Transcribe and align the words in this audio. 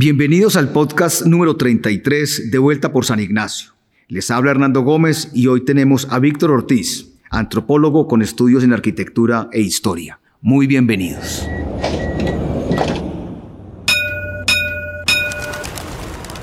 Bienvenidos 0.00 0.54
al 0.54 0.70
podcast 0.70 1.26
número 1.26 1.56
33 1.56 2.52
de 2.52 2.58
Vuelta 2.58 2.92
por 2.92 3.04
San 3.04 3.18
Ignacio. 3.18 3.72
Les 4.06 4.30
habla 4.30 4.52
Hernando 4.52 4.82
Gómez 4.82 5.28
y 5.34 5.48
hoy 5.48 5.64
tenemos 5.64 6.06
a 6.12 6.20
Víctor 6.20 6.52
Ortiz, 6.52 7.14
antropólogo 7.30 8.06
con 8.06 8.22
estudios 8.22 8.62
en 8.62 8.72
arquitectura 8.72 9.48
e 9.50 9.60
historia. 9.60 10.20
Muy 10.40 10.68
bienvenidos. 10.68 11.48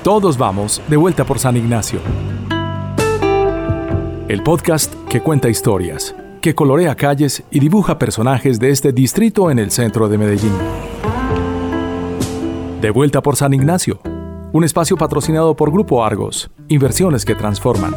Todos 0.04 0.36
vamos 0.36 0.82
de 0.86 0.96
vuelta 0.98 1.24
por 1.24 1.38
San 1.38 1.56
Ignacio. 1.56 2.00
El 4.28 4.42
podcast 4.42 4.92
que 5.08 5.22
cuenta 5.22 5.48
historias, 5.48 6.14
que 6.42 6.54
colorea 6.54 6.94
calles 6.94 7.42
y 7.50 7.60
dibuja 7.60 7.98
personajes 7.98 8.60
de 8.60 8.68
este 8.68 8.92
distrito 8.92 9.50
en 9.50 9.58
el 9.58 9.70
centro 9.70 10.10
de 10.10 10.18
Medellín. 10.18 10.52
De 12.80 12.90
vuelta 12.90 13.22
por 13.22 13.36
San 13.36 13.54
Ignacio, 13.54 14.00
un 14.52 14.62
espacio 14.62 14.98
patrocinado 14.98 15.56
por 15.56 15.72
Grupo 15.72 16.04
Argos, 16.04 16.50
inversiones 16.68 17.24
que 17.24 17.34
transforman. 17.34 17.94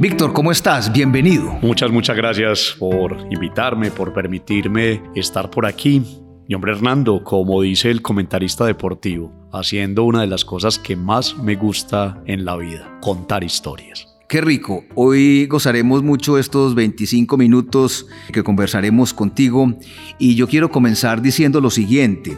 Víctor, 0.00 0.32
¿cómo 0.32 0.50
estás? 0.50 0.90
Bienvenido. 0.90 1.52
Muchas, 1.60 1.90
muchas 1.90 2.16
gracias 2.16 2.76
por 2.78 3.14
invitarme, 3.30 3.90
por 3.90 4.14
permitirme 4.14 5.02
estar 5.14 5.50
por 5.50 5.66
aquí. 5.66 6.02
Mi 6.48 6.54
hombre 6.54 6.72
Hernando, 6.72 7.22
como 7.22 7.60
dice 7.60 7.90
el 7.90 8.00
comentarista 8.00 8.64
deportivo, 8.64 9.32
haciendo 9.52 10.04
una 10.04 10.22
de 10.22 10.28
las 10.28 10.46
cosas 10.46 10.78
que 10.78 10.96
más 10.96 11.36
me 11.36 11.56
gusta 11.56 12.22
en 12.24 12.46
la 12.46 12.56
vida, 12.56 12.98
contar 13.02 13.44
historias. 13.44 14.05
Qué 14.28 14.40
rico. 14.40 14.84
Hoy 14.96 15.46
gozaremos 15.46 16.02
mucho 16.02 16.36
estos 16.36 16.74
25 16.74 17.36
minutos 17.36 18.08
que 18.32 18.42
conversaremos 18.42 19.14
contigo 19.14 19.78
y 20.18 20.34
yo 20.34 20.48
quiero 20.48 20.68
comenzar 20.72 21.22
diciendo 21.22 21.60
lo 21.60 21.70
siguiente. 21.70 22.36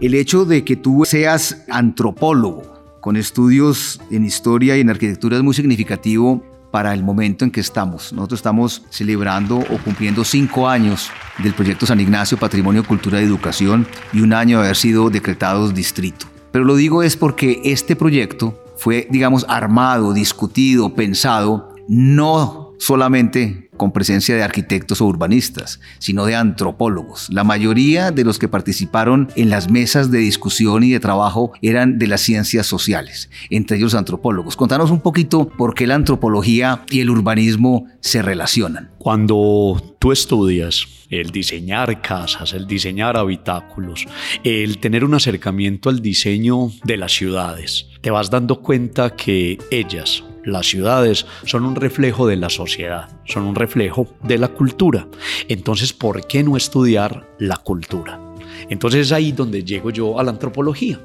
El 0.00 0.14
hecho 0.14 0.46
de 0.46 0.64
que 0.64 0.76
tú 0.76 1.04
seas 1.04 1.62
antropólogo 1.68 2.62
con 3.02 3.18
estudios 3.18 4.00
en 4.10 4.24
historia 4.24 4.78
y 4.78 4.80
en 4.80 4.88
arquitectura 4.88 5.36
es 5.36 5.42
muy 5.42 5.52
significativo 5.52 6.42
para 6.70 6.94
el 6.94 7.04
momento 7.04 7.44
en 7.44 7.50
que 7.50 7.60
estamos. 7.60 8.14
Nosotros 8.14 8.38
estamos 8.38 8.84
celebrando 8.88 9.58
o 9.58 9.78
cumpliendo 9.84 10.24
cinco 10.24 10.66
años 10.66 11.10
del 11.42 11.52
proyecto 11.52 11.84
San 11.84 12.00
Ignacio 12.00 12.38
Patrimonio, 12.38 12.82
Cultura 12.82 13.20
y 13.20 13.24
Educación 13.24 13.86
y 14.14 14.22
un 14.22 14.32
año 14.32 14.60
de 14.60 14.64
haber 14.64 14.76
sido 14.76 15.10
decretados 15.10 15.74
distrito. 15.74 16.24
Pero 16.50 16.64
lo 16.64 16.76
digo 16.76 17.02
es 17.02 17.14
porque 17.14 17.60
este 17.62 17.94
proyecto 17.94 18.58
fue, 18.76 19.06
digamos, 19.10 19.44
armado, 19.48 20.12
discutido, 20.12 20.94
pensado, 20.94 21.74
no 21.88 22.74
solamente 22.78 23.65
con 23.76 23.92
presencia 23.92 24.34
de 24.34 24.42
arquitectos 24.42 25.00
o 25.00 25.06
urbanistas, 25.06 25.80
sino 25.98 26.26
de 26.26 26.34
antropólogos. 26.34 27.28
La 27.30 27.44
mayoría 27.44 28.10
de 28.10 28.24
los 28.24 28.38
que 28.38 28.48
participaron 28.48 29.28
en 29.36 29.50
las 29.50 29.70
mesas 29.70 30.10
de 30.10 30.18
discusión 30.18 30.84
y 30.84 30.90
de 30.90 31.00
trabajo 31.00 31.52
eran 31.62 31.98
de 31.98 32.06
las 32.06 32.20
ciencias 32.20 32.66
sociales, 32.66 33.30
entre 33.50 33.76
ellos 33.76 33.94
antropólogos. 33.94 34.56
Contanos 34.56 34.90
un 34.90 35.00
poquito 35.00 35.48
por 35.48 35.74
qué 35.74 35.86
la 35.86 35.94
antropología 35.94 36.84
y 36.90 37.00
el 37.00 37.10
urbanismo 37.10 37.86
se 38.00 38.22
relacionan. 38.22 38.90
Cuando 38.98 39.96
tú 39.98 40.12
estudias 40.12 40.86
el 41.10 41.30
diseñar 41.30 42.00
casas, 42.02 42.52
el 42.52 42.66
diseñar 42.66 43.16
habitáculos, 43.16 44.06
el 44.44 44.78
tener 44.78 45.04
un 45.04 45.14
acercamiento 45.14 45.88
al 45.88 46.00
diseño 46.00 46.70
de 46.84 46.96
las 46.96 47.12
ciudades, 47.12 47.86
te 48.00 48.10
vas 48.10 48.30
dando 48.30 48.60
cuenta 48.60 49.10
que 49.10 49.58
ellas, 49.70 50.24
las 50.46 50.66
ciudades, 50.66 51.26
son 51.44 51.64
un 51.64 51.74
reflejo 51.74 52.26
de 52.26 52.36
la 52.36 52.48
sociedad, 52.48 53.08
son 53.26 53.44
un 53.44 53.54
reflejo 53.54 54.08
de 54.22 54.38
la 54.38 54.48
cultura. 54.48 55.06
Entonces, 55.48 55.92
¿por 55.92 56.26
qué 56.26 56.42
no 56.42 56.56
estudiar 56.56 57.28
la 57.38 57.56
cultura? 57.56 58.20
Entonces 58.68 59.06
es 59.06 59.12
ahí 59.12 59.32
donde 59.32 59.64
llego 59.64 59.90
yo 59.90 60.18
a 60.18 60.24
la 60.24 60.30
antropología. 60.30 60.98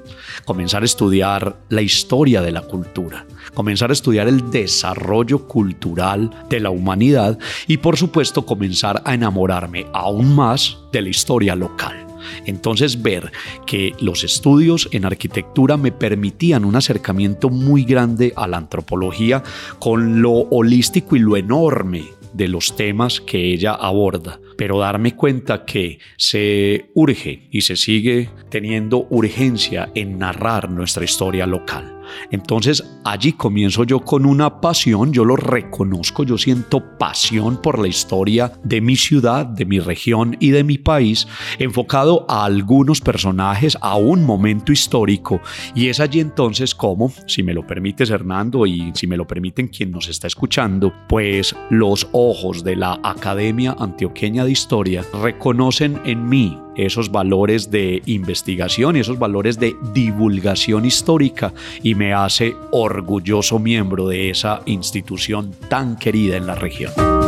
Comenzar 0.46 0.84
a 0.84 0.86
estudiar 0.86 1.58
la 1.70 1.82
historia 1.82 2.42
de 2.42 2.52
la 2.52 2.62
cultura, 2.62 3.26
comenzar 3.54 3.90
a 3.90 3.94
estudiar 3.94 4.28
el 4.28 4.50
desarrollo 4.52 5.48
cultural 5.48 6.30
de 6.50 6.60
la 6.60 6.70
humanidad 6.70 7.38
y 7.68 7.78
por 7.78 7.98
supuesto 7.98 8.46
comenzar 8.46 9.02
a 9.06 9.14
enamorarme 9.14 9.86
aún 9.94 10.36
más 10.36 10.78
de 10.92 11.02
la 11.02 11.10
historia 11.10 11.56
local. 11.56 12.01
Entonces 12.46 13.02
ver 13.02 13.32
que 13.66 13.94
los 14.00 14.24
estudios 14.24 14.90
en 14.92 15.06
arquitectura 15.06 15.78
me 15.78 15.92
permitían 15.92 16.66
un 16.66 16.76
acercamiento 16.76 17.50
muy 17.50 17.84
grande 17.84 18.34
a 18.36 18.48
la 18.48 18.58
antropología 18.58 19.44
con 19.80 20.22
lo 20.22 20.32
holístico 20.32 21.16
y 21.16 21.20
lo 21.20 21.38
enorme 21.38 22.04
de 22.34 22.48
los 22.48 22.76
temas 22.76 23.20
que 23.20 23.54
ella 23.54 23.74
aborda, 23.74 24.40
pero 24.58 24.80
darme 24.80 25.16
cuenta 25.16 25.66
que 25.66 26.00
se 26.18 26.92
urge 26.94 27.48
y 27.52 27.62
se 27.62 27.76
sigue 27.76 28.30
teniendo 28.50 29.08
urgencia 29.10 29.92
en 29.96 30.18
narrar 30.18 30.70
nuestra 30.70 31.04
historia 31.04 31.46
local. 31.46 32.01
Entonces 32.32 32.84
allí 33.04 33.34
comienzo 33.34 33.84
yo 33.84 34.00
con 34.00 34.26
una 34.26 34.62
pasión, 34.62 35.12
yo 35.12 35.26
lo 35.26 35.36
reconozco, 35.36 36.24
yo 36.24 36.38
siento 36.38 36.98
pasión 36.98 37.62
por 37.62 37.80
la 37.80 37.88
historia 37.88 38.52
de 38.64 38.82
mi 38.82 38.96
ciudad, 38.96 39.46
de 39.46 39.66
mi 39.66 39.80
región 39.80 40.38
y 40.40 40.52
de 40.52 40.64
mi 40.64 40.78
país, 40.78 41.28
enfocado 41.60 42.26
a 42.30 42.46
algunos 42.46 43.02
personajes, 43.02 43.78
a 43.82 43.96
un 43.96 44.24
momento 44.24 44.72
histórico. 44.72 45.42
Y 45.76 45.88
es 45.88 46.00
allí 46.00 46.20
entonces 46.20 46.76
como, 46.76 47.12
si 47.28 47.44
me 47.44 47.54
lo 47.54 47.66
permites 47.66 48.10
Hernando 48.10 48.66
y 48.66 48.92
si 48.94 49.08
me 49.08 49.18
lo 49.18 49.28
permiten 49.28 49.68
quien 49.68 49.92
nos 49.92 50.08
está 50.10 50.28
escuchando, 50.28 50.94
pues 51.08 51.56
los 51.70 52.08
ojos 52.12 52.64
de 52.64 52.76
la 52.76 53.00
Academia 53.04 53.76
Antioqueña 53.80 54.46
de 54.46 54.52
Historia 54.52 55.04
reconocen 55.14 56.00
en 56.06 56.28
mí 56.28 56.58
esos 56.76 57.12
valores 57.12 57.72
de 57.72 58.02
investigación 58.06 58.96
y 58.96 59.00
esos 59.00 59.20
valores 59.20 59.60
de 59.60 59.76
divulgación 59.94 60.86
histórica 60.86 61.54
y 61.84 61.96
me 61.96 62.14
hace 62.14 62.56
orgulloso 62.72 63.60
miembro 63.60 64.08
de 64.08 64.30
esa 64.30 64.62
institución 64.66 65.54
tan 65.70 65.98
querida 65.98 66.38
en 66.38 66.48
la 66.48 66.56
región. 66.56 67.21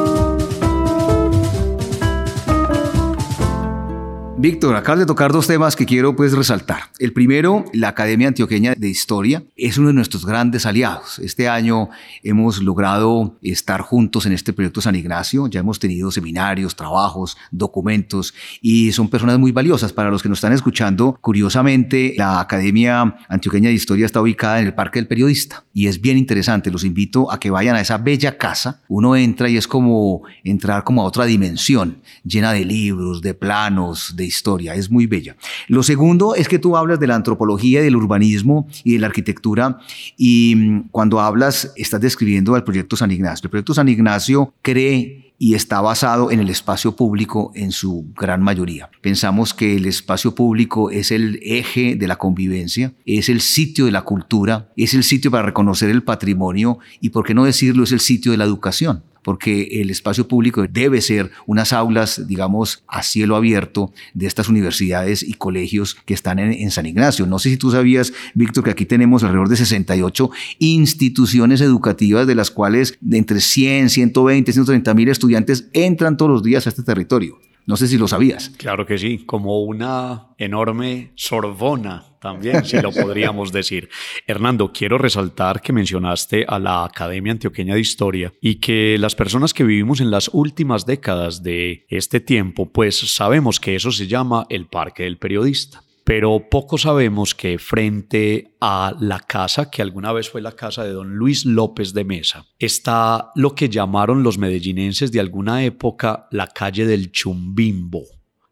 Víctor, 4.43 4.75
acabas 4.75 4.99
de 4.99 5.05
tocar 5.05 5.31
dos 5.31 5.47
temas 5.47 5.77
que 5.77 5.85
quiero 5.85 6.17
pues 6.17 6.33
resaltar. 6.33 6.89
El 6.99 7.13
primero, 7.13 7.63
la 7.71 7.87
Academia 7.87 8.27
Antioqueña 8.27 8.75
de 8.75 8.89
Historia 8.89 9.45
es 9.55 9.77
uno 9.77 9.87
de 9.87 9.93
nuestros 9.93 10.25
grandes 10.25 10.65
aliados. 10.65 11.17
Este 11.19 11.47
año 11.47 11.87
hemos 12.23 12.61
logrado 12.61 13.37
estar 13.41 13.79
juntos 13.79 14.25
en 14.25 14.33
este 14.33 14.51
proyecto 14.51 14.81
San 14.81 14.95
Ignacio. 14.95 15.47
Ya 15.47 15.61
hemos 15.61 15.79
tenido 15.79 16.11
seminarios, 16.11 16.75
trabajos, 16.75 17.37
documentos 17.51 18.33
y 18.61 18.91
son 18.91 19.07
personas 19.07 19.39
muy 19.39 19.53
valiosas 19.53 19.93
para 19.93 20.09
los 20.09 20.21
que 20.21 20.27
nos 20.27 20.39
están 20.39 20.51
escuchando. 20.51 21.17
Curiosamente, 21.21 22.13
la 22.17 22.41
Academia 22.41 23.15
Antioqueña 23.29 23.69
de 23.69 23.75
Historia 23.75 24.05
está 24.05 24.19
ubicada 24.19 24.59
en 24.59 24.65
el 24.65 24.73
Parque 24.73 24.99
del 24.99 25.07
Periodista 25.07 25.63
y 25.73 25.87
es 25.87 26.01
bien 26.01 26.17
interesante. 26.17 26.69
Los 26.69 26.83
invito 26.83 27.31
a 27.31 27.39
que 27.39 27.49
vayan 27.49 27.77
a 27.77 27.81
esa 27.81 27.97
bella 27.97 28.37
casa. 28.37 28.81
Uno 28.89 29.15
entra 29.15 29.47
y 29.47 29.55
es 29.55 29.69
como 29.69 30.23
entrar 30.43 30.83
como 30.83 31.01
a 31.01 31.05
otra 31.05 31.23
dimensión, 31.23 32.01
llena 32.25 32.51
de 32.51 32.65
libros, 32.65 33.21
de 33.21 33.35
planos, 33.35 34.17
de 34.17 34.32
historia, 34.33 34.75
es 34.75 34.89
muy 34.89 35.07
bella. 35.07 35.35
Lo 35.67 35.83
segundo 35.83 36.35
es 36.35 36.47
que 36.47 36.59
tú 36.59 36.75
hablas 36.75 36.99
de 36.99 37.07
la 37.07 37.15
antropología, 37.15 37.81
del 37.81 37.95
urbanismo 37.95 38.67
y 38.83 38.93
de 38.93 38.99
la 38.99 39.07
arquitectura 39.07 39.79
y 40.17 40.55
mm, 40.55 40.89
cuando 40.91 41.19
hablas 41.19 41.71
estás 41.75 42.01
describiendo 42.01 42.55
al 42.55 42.63
proyecto 42.63 42.95
San 42.95 43.11
Ignacio. 43.11 43.45
El 43.45 43.51
proyecto 43.51 43.73
San 43.73 43.89
Ignacio 43.89 44.53
cree 44.61 45.33
y 45.37 45.55
está 45.55 45.81
basado 45.81 46.31
en 46.31 46.39
el 46.39 46.49
espacio 46.49 46.95
público 46.95 47.51
en 47.53 47.71
su 47.71 48.05
gran 48.15 48.41
mayoría. 48.41 48.89
Pensamos 49.01 49.53
que 49.53 49.75
el 49.75 49.85
espacio 49.85 50.35
público 50.35 50.89
es 50.89 51.11
el 51.11 51.39
eje 51.43 51.95
de 51.95 52.07
la 52.07 52.15
convivencia, 52.15 52.93
es 53.05 53.29
el 53.29 53.41
sitio 53.41 53.85
de 53.85 53.91
la 53.91 54.03
cultura, 54.03 54.71
es 54.77 54.93
el 54.93 55.03
sitio 55.03 55.31
para 55.31 55.43
reconocer 55.43 55.89
el 55.89 56.03
patrimonio 56.03 56.79
y, 57.01 57.09
por 57.09 57.25
qué 57.25 57.33
no 57.33 57.43
decirlo, 57.43 57.83
es 57.83 57.91
el 57.91 57.99
sitio 57.99 58.31
de 58.31 58.37
la 58.37 58.45
educación 58.45 59.03
porque 59.23 59.81
el 59.81 59.89
espacio 59.89 60.27
público 60.27 60.65
debe 60.69 61.01
ser 61.01 61.31
unas 61.45 61.73
aulas, 61.73 62.27
digamos, 62.27 62.83
a 62.87 63.03
cielo 63.03 63.35
abierto 63.35 63.91
de 64.13 64.27
estas 64.27 64.49
universidades 64.49 65.23
y 65.23 65.33
colegios 65.33 65.95
que 66.05 66.13
están 66.13 66.39
en, 66.39 66.71
San 66.71 66.85
Ignacio. 66.85 67.25
No 67.25 67.39
sé 67.39 67.49
si 67.49 67.57
tú 67.57 67.71
sabías, 67.71 68.13
Víctor, 68.33 68.63
que 68.63 68.71
aquí 68.71 68.85
tenemos 68.85 69.23
alrededor 69.23 69.49
de 69.49 69.57
68 69.57 70.29
instituciones 70.59 71.61
educativas 71.61 72.27
de 72.27 72.35
las 72.35 72.51
cuales 72.51 72.97
de 73.01 73.17
entre 73.17 73.39
100, 73.39 73.89
120, 73.89 74.51
130 74.51 74.93
mil 74.93 75.09
estudiantes 75.09 75.67
entran 75.73 76.17
todos 76.17 76.31
los 76.31 76.43
días 76.43 76.65
a 76.65 76.69
este 76.69 76.83
territorio. 76.83 77.39
No 77.65 77.77
sé 77.77 77.87
si 77.87 77.97
lo 77.97 78.07
sabías. 78.07 78.49
Claro 78.57 78.85
que 78.85 78.97
sí, 78.97 79.19
como 79.25 79.63
una 79.63 80.33
enorme 80.37 81.11
Sorbona 81.15 82.03
también, 82.19 82.65
si 82.65 82.81
lo 82.81 82.91
podríamos 82.91 83.51
decir. 83.51 83.89
Hernando, 84.27 84.71
quiero 84.73 84.97
resaltar 84.97 85.61
que 85.61 85.73
mencionaste 85.73 86.45
a 86.47 86.59
la 86.59 86.83
Academia 86.85 87.31
Antioqueña 87.31 87.75
de 87.75 87.81
Historia 87.81 88.33
y 88.41 88.55
que 88.55 88.97
las 88.97 89.15
personas 89.15 89.53
que 89.53 89.63
vivimos 89.63 90.01
en 90.01 90.11
las 90.11 90.29
últimas 90.33 90.85
décadas 90.85 91.43
de 91.43 91.85
este 91.89 92.19
tiempo, 92.19 92.71
pues 92.71 92.97
sabemos 93.13 93.59
que 93.59 93.75
eso 93.75 93.91
se 93.91 94.07
llama 94.07 94.45
el 94.49 94.67
Parque 94.67 95.03
del 95.03 95.17
Periodista. 95.17 95.83
Pero 96.03 96.49
poco 96.49 96.77
sabemos 96.77 97.33
que 97.33 97.57
frente 97.59 98.55
a 98.59 98.93
la 98.99 99.19
casa, 99.19 99.69
que 99.69 99.81
alguna 99.81 100.11
vez 100.11 100.29
fue 100.29 100.41
la 100.41 100.51
casa 100.53 100.83
de 100.83 100.91
don 100.91 101.15
Luis 101.15 101.45
López 101.45 101.93
de 101.93 102.03
Mesa, 102.03 102.45
está 102.59 103.31
lo 103.35 103.55
que 103.55 103.69
llamaron 103.69 104.23
los 104.23 104.37
medellinenses 104.37 105.11
de 105.11 105.19
alguna 105.19 105.63
época 105.63 106.27
la 106.31 106.47
calle 106.47 106.85
del 106.85 107.11
Chumbimbo. 107.11 108.03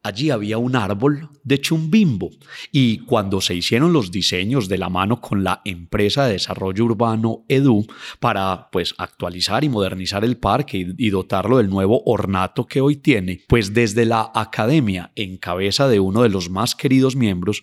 Allí 0.03 0.31
había 0.31 0.57
un 0.57 0.75
árbol 0.75 1.30
de 1.44 1.62
chumbimbo 1.62 2.31
y 2.71 3.00
cuando 3.06 3.39
se 3.39 3.53
hicieron 3.53 3.94
los 3.94 4.12
diseños 4.12 4.68
de 4.68 4.80
la 4.80 4.89
mano 4.89 5.21
con 5.21 5.44
la 5.44 5.62
empresa 5.63 6.25
de 6.25 6.33
desarrollo 6.33 6.86
urbano 6.86 7.45
Edu 7.48 7.86
para 8.19 8.69
pues 8.71 8.95
actualizar 8.98 9.63
y 9.63 9.69
modernizar 9.69 10.24
el 10.25 10.38
parque 10.38 10.77
y, 10.77 11.07
y, 11.07 11.09
dotarlo 11.12 11.57
del 11.57 11.69
nuevo 11.69 12.01
ornato 12.06 12.65
que 12.65 12.81
hoy 12.81 12.95
tiene, 12.95 13.42
pues 13.48 13.74
desde 13.74 14.06
la 14.06 14.31
academia 14.33 15.12
en 15.15 15.38
cabeza 15.38 15.88
de 15.88 16.00
uno 16.00 16.24
de 16.24 16.30
los 16.30 16.50
más 16.50 16.75
queridos 16.75 17.15
miembros 17.15 17.62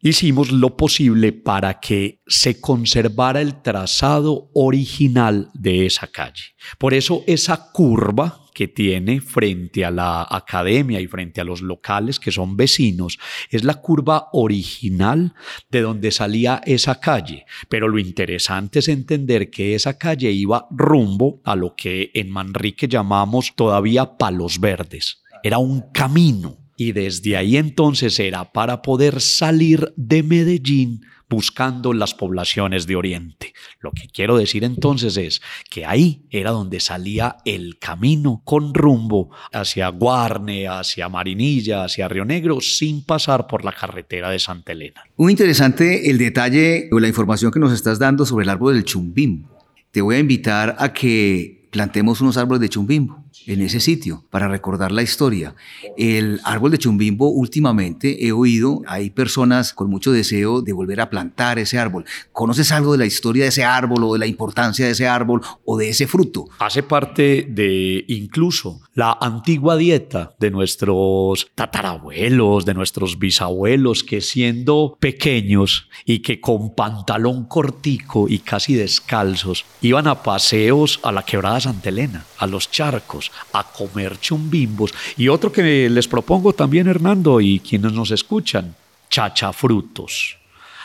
hicimos 0.00 0.52
lo 0.52 0.76
posible 0.76 1.32
para 1.32 1.80
que 1.80 2.20
se 2.26 2.60
conservara 2.60 3.40
el 3.40 3.62
trazado 3.62 4.50
original 4.54 5.50
de 5.54 5.86
esa 5.86 6.06
calle. 6.06 6.54
Por 6.78 6.94
eso 6.94 7.24
esa 7.26 7.72
curva 7.72 8.39
que 8.52 8.68
tiene 8.68 9.20
frente 9.20 9.84
a 9.84 9.90
la 9.90 10.26
academia 10.28 11.00
y 11.00 11.06
frente 11.06 11.40
a 11.40 11.44
los 11.44 11.62
locales 11.62 12.18
que 12.18 12.32
son 12.32 12.56
vecinos 12.56 13.18
es 13.50 13.64
la 13.64 13.74
curva 13.74 14.28
original 14.32 15.34
de 15.70 15.80
donde 15.80 16.10
salía 16.10 16.60
esa 16.66 17.00
calle. 17.00 17.46
Pero 17.68 17.88
lo 17.88 17.98
interesante 17.98 18.80
es 18.80 18.88
entender 18.88 19.50
que 19.50 19.74
esa 19.74 19.98
calle 19.98 20.30
iba 20.30 20.66
rumbo 20.70 21.40
a 21.44 21.56
lo 21.56 21.74
que 21.74 22.10
en 22.14 22.30
Manrique 22.30 22.88
llamamos 22.88 23.54
todavía 23.54 24.16
palos 24.16 24.60
verdes. 24.60 25.22
Era 25.42 25.58
un 25.58 25.90
camino 25.92 26.58
y 26.76 26.92
desde 26.92 27.36
ahí 27.36 27.56
entonces 27.56 28.18
era 28.18 28.52
para 28.52 28.82
poder 28.82 29.20
salir 29.20 29.92
de 29.96 30.22
Medellín 30.22 31.02
buscando 31.30 31.94
las 31.94 32.12
poblaciones 32.12 32.86
de 32.86 32.96
Oriente. 32.96 33.54
Lo 33.78 33.92
que 33.92 34.08
quiero 34.08 34.36
decir 34.36 34.64
entonces 34.64 35.16
es 35.16 35.40
que 35.70 35.86
ahí 35.86 36.26
era 36.28 36.50
donde 36.50 36.80
salía 36.80 37.36
el 37.44 37.78
camino 37.78 38.42
con 38.44 38.74
rumbo 38.74 39.30
hacia 39.52 39.88
Guarne, 39.88 40.66
hacia 40.68 41.08
Marinilla, 41.08 41.84
hacia 41.84 42.08
Río 42.08 42.24
Negro, 42.24 42.60
sin 42.60 43.04
pasar 43.04 43.46
por 43.46 43.64
la 43.64 43.72
carretera 43.72 44.28
de 44.28 44.40
Santa 44.40 44.72
Elena. 44.72 45.02
Muy 45.16 45.32
interesante 45.32 46.10
el 46.10 46.18
detalle 46.18 46.88
o 46.90 46.98
la 46.98 47.08
información 47.08 47.52
que 47.52 47.60
nos 47.60 47.72
estás 47.72 48.00
dando 48.00 48.26
sobre 48.26 48.42
el 48.42 48.50
árbol 48.50 48.74
del 48.74 48.84
chumbimbo. 48.84 49.56
Te 49.92 50.02
voy 50.02 50.16
a 50.16 50.18
invitar 50.18 50.76
a 50.78 50.92
que 50.92 51.68
plantemos 51.70 52.20
unos 52.20 52.36
árboles 52.36 52.60
de 52.60 52.68
chumbimbo 52.68 53.24
en 53.46 53.60
ese 53.62 53.80
sitio 53.80 54.24
para 54.30 54.48
recordar 54.48 54.92
la 54.92 55.02
historia. 55.02 55.54
El 55.96 56.40
árbol 56.44 56.70
de 56.70 56.78
Chumbimbo 56.78 57.28
últimamente 57.30 58.26
he 58.26 58.32
oído, 58.32 58.82
hay 58.86 59.10
personas 59.10 59.72
con 59.72 59.90
mucho 59.90 60.12
deseo 60.12 60.62
de 60.62 60.72
volver 60.72 61.00
a 61.00 61.10
plantar 61.10 61.58
ese 61.58 61.78
árbol. 61.78 62.04
¿Conoces 62.32 62.72
algo 62.72 62.92
de 62.92 62.98
la 62.98 63.06
historia 63.06 63.44
de 63.44 63.48
ese 63.48 63.64
árbol 63.64 64.04
o 64.04 64.12
de 64.12 64.18
la 64.18 64.26
importancia 64.26 64.86
de 64.86 64.92
ese 64.92 65.08
árbol 65.08 65.42
o 65.64 65.76
de 65.76 65.88
ese 65.88 66.06
fruto? 66.06 66.48
Hace 66.58 66.82
parte 66.82 67.46
de 67.48 68.04
incluso 68.08 68.80
la 68.94 69.16
antigua 69.20 69.76
dieta 69.76 70.34
de 70.38 70.50
nuestros 70.50 71.50
tatarabuelos, 71.54 72.64
de 72.64 72.74
nuestros 72.74 73.18
bisabuelos, 73.18 74.04
que 74.04 74.20
siendo 74.20 74.96
pequeños 75.00 75.88
y 76.04 76.20
que 76.20 76.40
con 76.40 76.74
pantalón 76.74 77.44
cortico 77.44 78.28
y 78.28 78.40
casi 78.40 78.74
descalzos 78.74 79.64
iban 79.80 80.06
a 80.06 80.22
paseos 80.22 81.00
a 81.02 81.12
la 81.12 81.22
quebrada 81.22 81.60
Santa 81.60 81.88
Elena, 81.88 82.24
a 82.38 82.46
los 82.46 82.70
charcos, 82.70 83.29
a 83.52 83.64
comer 83.64 84.18
chumbimbos. 84.18 84.92
Y 85.16 85.28
otro 85.28 85.52
que 85.52 85.88
les 85.88 86.08
propongo 86.08 86.52
también, 86.52 86.88
Hernando, 86.88 87.40
y 87.40 87.60
quienes 87.60 87.92
nos 87.92 88.10
escuchan, 88.10 88.74
chachafrutos. 89.08 90.39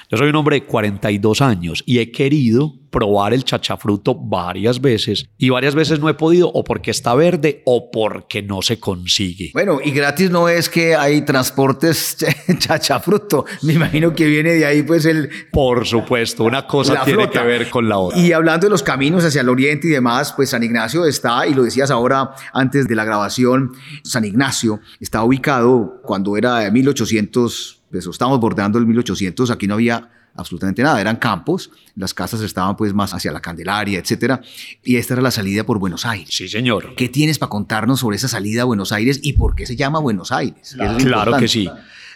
Yo 0.10 0.18
soy 0.18 0.30
un 0.30 0.36
hombre 0.36 0.60
de 0.60 0.66
42 0.66 1.42
años 1.42 1.84
y 1.86 2.00
he 2.00 2.12
querido 2.12 2.76
probar 2.96 3.34
el 3.34 3.44
chachafruto 3.44 4.16
varias 4.16 4.80
veces 4.80 5.28
y 5.38 5.50
varias 5.50 5.76
veces 5.76 6.00
no 6.00 6.08
he 6.08 6.14
podido 6.14 6.48
o 6.48 6.64
porque 6.64 6.92
está 6.92 7.14
verde 7.14 7.62
o 7.66 7.92
porque 7.92 8.42
no 8.42 8.62
se 8.62 8.80
consigue. 8.80 9.52
Bueno, 9.54 9.80
y 9.84 9.92
gratis 9.92 10.32
no 10.32 10.48
es 10.48 10.70
que 10.70 10.96
hay 10.96 11.24
transportes 11.24 12.18
chachafruto. 12.58 13.46
Me 13.64 13.74
imagino 13.74 14.16
que 14.16 14.26
viene 14.28 14.54
de 14.54 14.66
ahí 14.66 14.84
pues 14.84 15.06
el... 15.06 15.30
Por 15.52 15.86
supuesto, 15.86 16.46
una 16.46 16.66
cosa 16.68 17.04
tiene 17.04 17.24
flota. 17.24 17.42
que 17.42 17.48
ver 17.48 17.70
con 17.70 17.90
la 17.90 17.98
otra. 17.98 18.18
Y 18.18 18.32
hablando 18.32 18.68
de 18.68 18.72
los 18.72 18.82
caminos 18.84 19.26
hacia 19.26 19.42
el 19.42 19.50
oriente 19.50 19.88
y 19.88 19.92
demás, 19.92 20.32
pues 20.34 20.52
San 20.52 20.64
Ignacio 20.64 21.06
está, 21.06 21.46
y 21.48 21.54
lo 21.54 21.64
decías 21.64 21.92
ahora 21.92 22.32
antes 22.54 22.88
de 22.88 22.96
la 22.96 23.04
grabación, 23.04 23.74
San 24.04 24.24
Ignacio 24.24 24.80
está 25.02 25.22
ubicado 25.24 26.00
cuando 26.02 26.38
era 26.38 26.72
1800 26.72 27.75
pues, 27.92 28.08
estamos 28.08 28.40
bordeando 28.40 28.78
el 28.80 28.86
1800, 28.86 29.52
aquí 29.52 29.68
no 29.68 29.76
había 29.76 30.10
absolutamente 30.36 30.84
nada, 30.84 31.00
eran 31.00 31.16
campos, 31.16 31.72
las 31.96 32.14
casas 32.14 32.42
estaban 32.42 32.76
pues 32.76 32.94
más 32.94 33.14
hacia 33.14 33.32
la 33.32 33.40
Candelaria, 33.40 34.00
etcétera, 34.00 34.42
y 34.84 34.98
esta 34.98 35.14
era 35.14 35.22
la 35.22 35.32
salida 35.32 35.64
por 35.64 35.80
Buenos 35.80 36.06
Aires. 36.06 36.30
Sí, 36.30 36.50
señor. 36.50 36.94
¿Qué 36.96 37.08
tienes 37.08 37.40
para 37.40 37.50
contarnos 37.50 38.02
sobre 38.02 38.18
esa 38.18 38.28
salida 38.28 38.64
a 38.64 38.66
Buenos 38.66 38.92
Aires 38.92 39.20
y 39.24 39.34
por 39.34 39.56
qué 39.56 39.66
se 39.66 39.76
llama 39.76 40.00
Buenos 40.00 40.32
Aires? 40.32 40.74
Claro, 40.76 40.98
claro 40.98 41.38
que 41.38 41.48
sí. 41.48 41.70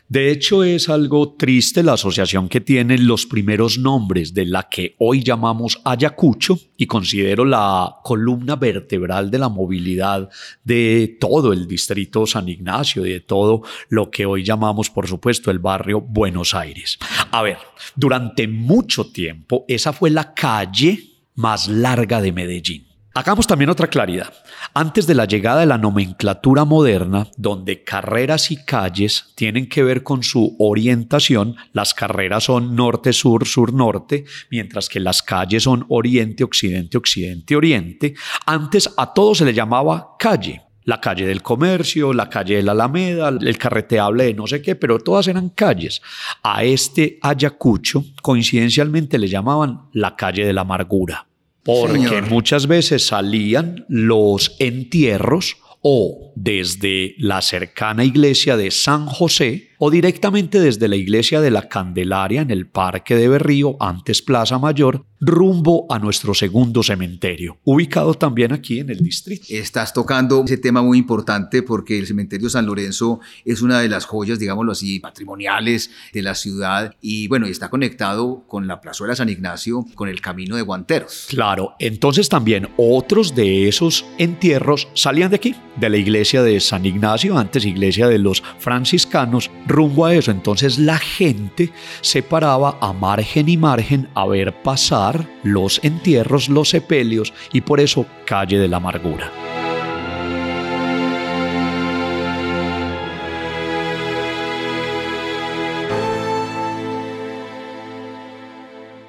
De 0.09 0.31
hecho, 0.31 0.63
es 0.63 0.89
algo 0.89 1.35
triste 1.35 1.83
la 1.83 1.93
asociación 1.93 2.49
que 2.49 2.61
tienen 2.61 3.05
los 3.05 3.27
primeros 3.27 3.77
nombres 3.77 4.33
de 4.33 4.47
la 4.47 4.67
que 4.67 4.95
hoy 4.97 5.21
llamamos 5.21 5.79
Ayacucho 5.85 6.57
y 6.77 6.87
considero 6.87 7.45
la 7.45 7.97
columna 8.03 8.55
vertebral 8.55 9.29
de 9.29 9.37
la 9.37 9.49
movilidad 9.49 10.27
de 10.63 11.15
todo 11.19 11.53
el 11.53 11.67
distrito 11.67 12.25
San 12.25 12.49
Ignacio 12.49 13.05
y 13.05 13.11
de 13.11 13.19
todo 13.19 13.61
lo 13.89 14.09
que 14.09 14.25
hoy 14.25 14.43
llamamos, 14.43 14.89
por 14.89 15.07
supuesto, 15.07 15.51
el 15.51 15.59
barrio 15.59 16.01
Buenos 16.01 16.55
Aires. 16.55 16.97
A 17.29 17.43
ver, 17.43 17.59
durante 17.95 18.47
mucho 18.47 19.11
tiempo 19.11 19.63
esa 19.67 19.93
fue 19.93 20.09
la 20.09 20.33
calle 20.33 21.03
más 21.35 21.67
larga 21.67 22.19
de 22.19 22.31
Medellín. 22.31 22.88
Hagamos 23.19 23.47
también 23.47 23.69
otra 23.69 23.87
claridad. 23.87 24.33
Antes 24.73 25.05
de 25.05 25.13
la 25.13 25.25
llegada 25.25 25.59
de 25.59 25.65
la 25.65 25.77
nomenclatura 25.77 26.63
moderna, 26.63 27.27
donde 27.35 27.83
carreras 27.83 28.49
y 28.49 28.63
calles 28.63 29.33
tienen 29.35 29.67
que 29.67 29.83
ver 29.83 30.03
con 30.03 30.23
su 30.23 30.55
orientación, 30.57 31.57
las 31.73 31.93
carreras 31.93 32.45
son 32.45 32.77
norte-sur, 32.77 33.45
sur-norte, 33.45 34.23
mientras 34.49 34.87
que 34.87 35.01
las 35.01 35.21
calles 35.21 35.63
son 35.63 35.85
oriente-occidente, 35.89 36.97
occidente-oriente, 36.97 38.13
antes 38.45 38.89
a 38.95 39.13
todo 39.13 39.35
se 39.35 39.43
le 39.43 39.53
llamaba 39.53 40.15
calle. 40.17 40.61
La 40.85 41.01
calle 41.01 41.27
del 41.27 41.41
comercio, 41.41 42.13
la 42.13 42.29
calle 42.29 42.55
de 42.55 42.63
la 42.63 42.71
Alameda, 42.71 43.27
el 43.27 43.57
carreteable 43.57 44.23
de 44.23 44.33
no 44.33 44.47
sé 44.47 44.61
qué, 44.61 44.77
pero 44.77 44.97
todas 44.97 45.27
eran 45.27 45.49
calles. 45.49 46.01
A 46.41 46.63
este 46.63 47.19
Ayacucho, 47.21 48.01
coincidencialmente, 48.21 49.19
le 49.19 49.27
llamaban 49.27 49.89
la 49.91 50.15
calle 50.15 50.45
de 50.45 50.53
la 50.53 50.61
amargura 50.61 51.28
porque 51.63 51.93
Señor. 51.93 52.29
muchas 52.29 52.67
veces 52.67 53.05
salían 53.05 53.85
los 53.87 54.55
entierros 54.59 55.57
o 55.81 56.33
desde 56.35 57.15
la 57.17 57.41
cercana 57.41 58.03
iglesia 58.03 58.57
de 58.57 58.71
San 58.71 59.05
José 59.05 59.68
o 59.81 59.89
directamente 59.89 60.59
desde 60.59 60.89
la 60.89 60.97
iglesia 60.97 61.39
de 61.39 61.51
la 61.51 61.69
Candelaria 61.69 62.41
en 62.41 62.51
el 62.51 62.67
Parque 62.67 63.15
de 63.15 63.29
Berrío, 63.29 63.77
antes 63.79 64.21
Plaza 64.21 64.59
Mayor, 64.59 65.05
rumbo 65.21 65.85
a 65.89 65.99
nuestro 65.99 66.33
segundo 66.33 66.83
cementerio, 66.83 67.57
ubicado 67.63 68.13
también 68.13 68.53
aquí 68.53 68.79
en 68.79 68.89
el 68.89 68.99
distrito. 68.99 69.45
Estás 69.49 69.93
tocando 69.93 70.43
ese 70.45 70.57
tema 70.57 70.81
muy 70.81 70.97
importante 70.97 71.63
porque 71.63 71.97
el 71.97 72.07
cementerio 72.07 72.49
San 72.49 72.65
Lorenzo 72.65 73.19
es 73.43 73.61
una 73.61 73.79
de 73.79 73.89
las 73.89 74.05
joyas, 74.05 74.39
digámoslo 74.39 74.71
así, 74.71 74.99
patrimoniales 74.99 75.91
de 76.13 76.21
la 76.21 76.35
ciudad 76.35 76.95
y 77.01 77.27
bueno, 77.27 77.47
está 77.47 77.69
conectado 77.69 78.43
con 78.47 78.67
la 78.67 78.81
plazuela 78.81 79.15
San 79.15 79.29
Ignacio, 79.29 79.85
con 79.95 80.09
el 80.09 80.21
camino 80.21 80.55
de 80.55 80.61
Guanteros. 80.61 81.27
Claro, 81.29 81.75
entonces 81.79 82.29
también 82.29 82.69
otros 82.77 83.35
de 83.35 83.67
esos 83.67 84.05
entierros 84.17 84.87
salían 84.93 85.29
de 85.29 85.37
aquí, 85.37 85.55
de 85.77 85.89
la 85.89 85.97
iglesia 85.97 86.43
de 86.43 86.59
San 86.59 86.85
Ignacio, 86.85 87.37
antes 87.37 87.65
iglesia 87.65 88.07
de 88.07 88.19
los 88.19 88.43
franciscanos, 88.59 89.51
rumbo 89.69 90.05
a 90.05 90.13
eso. 90.13 90.31
Entonces 90.31 90.77
la 90.77 90.97
gente 90.97 91.71
se 92.01 92.21
paraba 92.21 92.77
a 92.81 92.91
margen 92.91 93.47
y 93.47 93.55
margen 93.55 94.09
a 94.15 94.25
ver 94.25 94.53
pasar 94.61 95.25
los 95.43 95.79
entierros, 95.83 96.49
los 96.49 96.69
sepelios 96.69 97.33
y 97.53 97.61
por 97.61 97.79
eso 97.79 98.05
calle 98.25 98.59
de 98.59 98.67
la 98.67 98.77
amargura. 98.77 99.48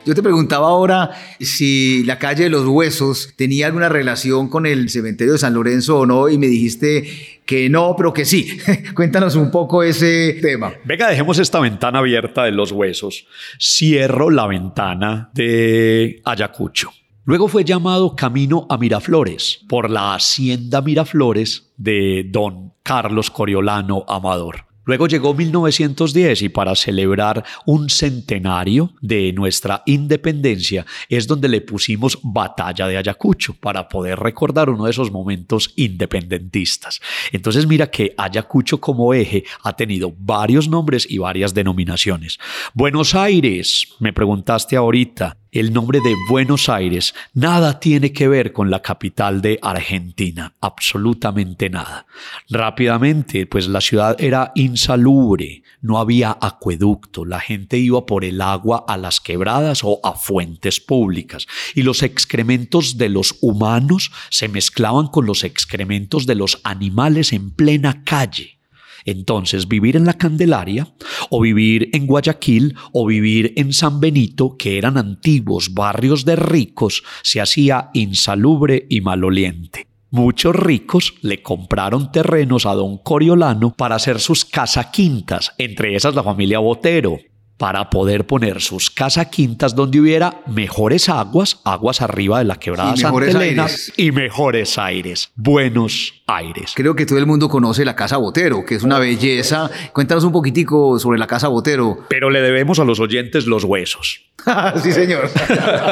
Yo 0.06 0.14
te 0.14 0.22
preguntaba 0.22 0.68
ahora 0.68 1.10
si 1.40 2.02
la 2.04 2.18
calle 2.18 2.44
de 2.44 2.50
los 2.50 2.66
huesos 2.66 3.34
tenía 3.36 3.66
alguna 3.66 3.90
relación 3.90 4.48
con 4.48 4.64
el 4.64 4.88
cementerio 4.88 5.34
de 5.34 5.38
San 5.38 5.52
Lorenzo 5.52 6.00
o 6.00 6.06
no 6.06 6.30
y 6.30 6.38
me 6.38 6.46
dijiste 6.46 7.40
que 7.44 7.68
no, 7.68 7.94
pero 7.96 8.12
que 8.12 8.24
sí. 8.24 8.58
Cuéntanos 8.94 9.34
un 9.36 9.50
poco 9.50 9.82
ese 9.82 10.38
tema. 10.40 10.72
Venga, 10.84 11.08
dejemos 11.08 11.38
esta 11.38 11.60
ventana 11.60 11.98
abierta 11.98 12.44
de 12.44 12.52
los 12.52 12.72
huesos. 12.72 13.26
Cierro 13.58 14.30
la 14.30 14.46
ventana 14.46 15.30
de 15.34 16.22
Ayacucho. 16.24 16.90
Luego 17.24 17.48
fue 17.48 17.64
llamado 17.64 18.16
Camino 18.16 18.66
a 18.70 18.78
Miraflores 18.78 19.60
por 19.68 19.90
la 19.90 20.14
hacienda 20.14 20.80
Miraflores 20.80 21.72
de 21.76 22.26
don 22.30 22.72
Carlos 22.82 23.30
Coriolano 23.30 24.04
Amador. 24.08 24.69
Luego 24.84 25.06
llegó 25.06 25.34
1910 25.34 26.42
y 26.42 26.48
para 26.48 26.74
celebrar 26.74 27.44
un 27.66 27.90
centenario 27.90 28.92
de 29.00 29.32
nuestra 29.32 29.82
independencia 29.86 30.86
es 31.08 31.26
donde 31.26 31.48
le 31.48 31.60
pusimos 31.60 32.18
Batalla 32.22 32.86
de 32.88 32.96
Ayacucho 32.96 33.54
para 33.54 33.88
poder 33.88 34.18
recordar 34.18 34.70
uno 34.70 34.84
de 34.84 34.90
esos 34.90 35.10
momentos 35.10 35.72
independentistas. 35.76 37.00
Entonces 37.30 37.66
mira 37.66 37.90
que 37.90 38.14
Ayacucho 38.16 38.80
como 38.80 39.12
eje 39.12 39.44
ha 39.62 39.74
tenido 39.74 40.14
varios 40.18 40.68
nombres 40.68 41.06
y 41.08 41.18
varias 41.18 41.54
denominaciones. 41.54 42.38
Buenos 42.74 43.14
Aires, 43.14 43.88
me 43.98 44.12
preguntaste 44.12 44.76
ahorita, 44.76 45.39
el 45.52 45.72
nombre 45.72 46.00
de 46.00 46.14
Buenos 46.28 46.68
Aires 46.68 47.14
nada 47.34 47.80
tiene 47.80 48.12
que 48.12 48.28
ver 48.28 48.52
con 48.52 48.70
la 48.70 48.82
capital 48.82 49.42
de 49.42 49.58
Argentina, 49.62 50.54
absolutamente 50.60 51.70
nada. 51.70 52.06
Rápidamente, 52.48 53.46
pues 53.46 53.66
la 53.68 53.80
ciudad 53.80 54.16
era 54.20 54.52
insalubre, 54.54 55.62
no 55.80 55.98
había 55.98 56.36
acueducto, 56.40 57.24
la 57.24 57.40
gente 57.40 57.78
iba 57.78 58.06
por 58.06 58.24
el 58.24 58.40
agua 58.40 58.84
a 58.86 58.96
las 58.96 59.20
quebradas 59.20 59.80
o 59.82 60.00
a 60.04 60.12
fuentes 60.12 60.80
públicas 60.80 61.46
y 61.74 61.82
los 61.82 62.02
excrementos 62.02 62.96
de 62.96 63.08
los 63.08 63.36
humanos 63.40 64.12
se 64.30 64.48
mezclaban 64.48 65.08
con 65.08 65.26
los 65.26 65.44
excrementos 65.44 66.26
de 66.26 66.36
los 66.36 66.60
animales 66.64 67.32
en 67.32 67.50
plena 67.50 68.04
calle. 68.04 68.59
Entonces, 69.04 69.68
vivir 69.68 69.96
en 69.96 70.04
la 70.04 70.14
Candelaria 70.14 70.94
o 71.30 71.40
vivir 71.40 71.90
en 71.92 72.06
Guayaquil 72.06 72.76
o 72.92 73.06
vivir 73.06 73.52
en 73.56 73.72
San 73.72 74.00
Benito, 74.00 74.56
que 74.56 74.78
eran 74.78 74.98
antiguos 74.98 75.74
barrios 75.74 76.24
de 76.24 76.36
ricos, 76.36 77.02
se 77.22 77.40
hacía 77.40 77.90
insalubre 77.94 78.86
y 78.88 79.00
maloliente. 79.00 79.86
Muchos 80.12 80.56
ricos 80.56 81.14
le 81.22 81.40
compraron 81.40 82.10
terrenos 82.10 82.66
a 82.66 82.74
don 82.74 82.98
Coriolano 82.98 83.72
para 83.72 83.94
hacer 83.94 84.18
sus 84.18 84.44
casaquintas, 84.44 85.52
entre 85.56 85.94
esas 85.94 86.16
la 86.16 86.24
familia 86.24 86.58
Botero, 86.58 87.18
para 87.60 87.90
poder 87.90 88.26
poner 88.26 88.62
sus 88.62 88.88
casa 88.88 89.26
quintas 89.26 89.74
donde 89.74 90.00
hubiera 90.00 90.40
mejores 90.46 91.10
aguas, 91.10 91.60
aguas 91.62 92.00
arriba 92.00 92.38
de 92.38 92.46
la 92.46 92.56
quebrada 92.56 92.96
Santa 92.96 93.26
Elena 93.26 93.66
y 93.98 94.12
mejores 94.12 94.78
aires, 94.78 95.30
buenos 95.36 96.22
aires. 96.26 96.72
Creo 96.74 96.96
que 96.96 97.04
todo 97.04 97.18
el 97.18 97.26
mundo 97.26 97.50
conoce 97.50 97.84
la 97.84 97.94
Casa 97.94 98.16
Botero, 98.16 98.64
que 98.64 98.76
es 98.76 98.82
una 98.82 98.98
belleza. 98.98 99.70
Cuéntanos 99.92 100.24
un 100.24 100.32
poquitico 100.32 100.98
sobre 100.98 101.18
la 101.18 101.26
Casa 101.26 101.48
Botero. 101.48 101.98
Pero 102.08 102.30
le 102.30 102.40
debemos 102.40 102.78
a 102.78 102.84
los 102.84 102.98
oyentes 102.98 103.46
los 103.46 103.64
huesos. 103.64 104.22
sí, 104.82 104.92
señor. 104.92 105.28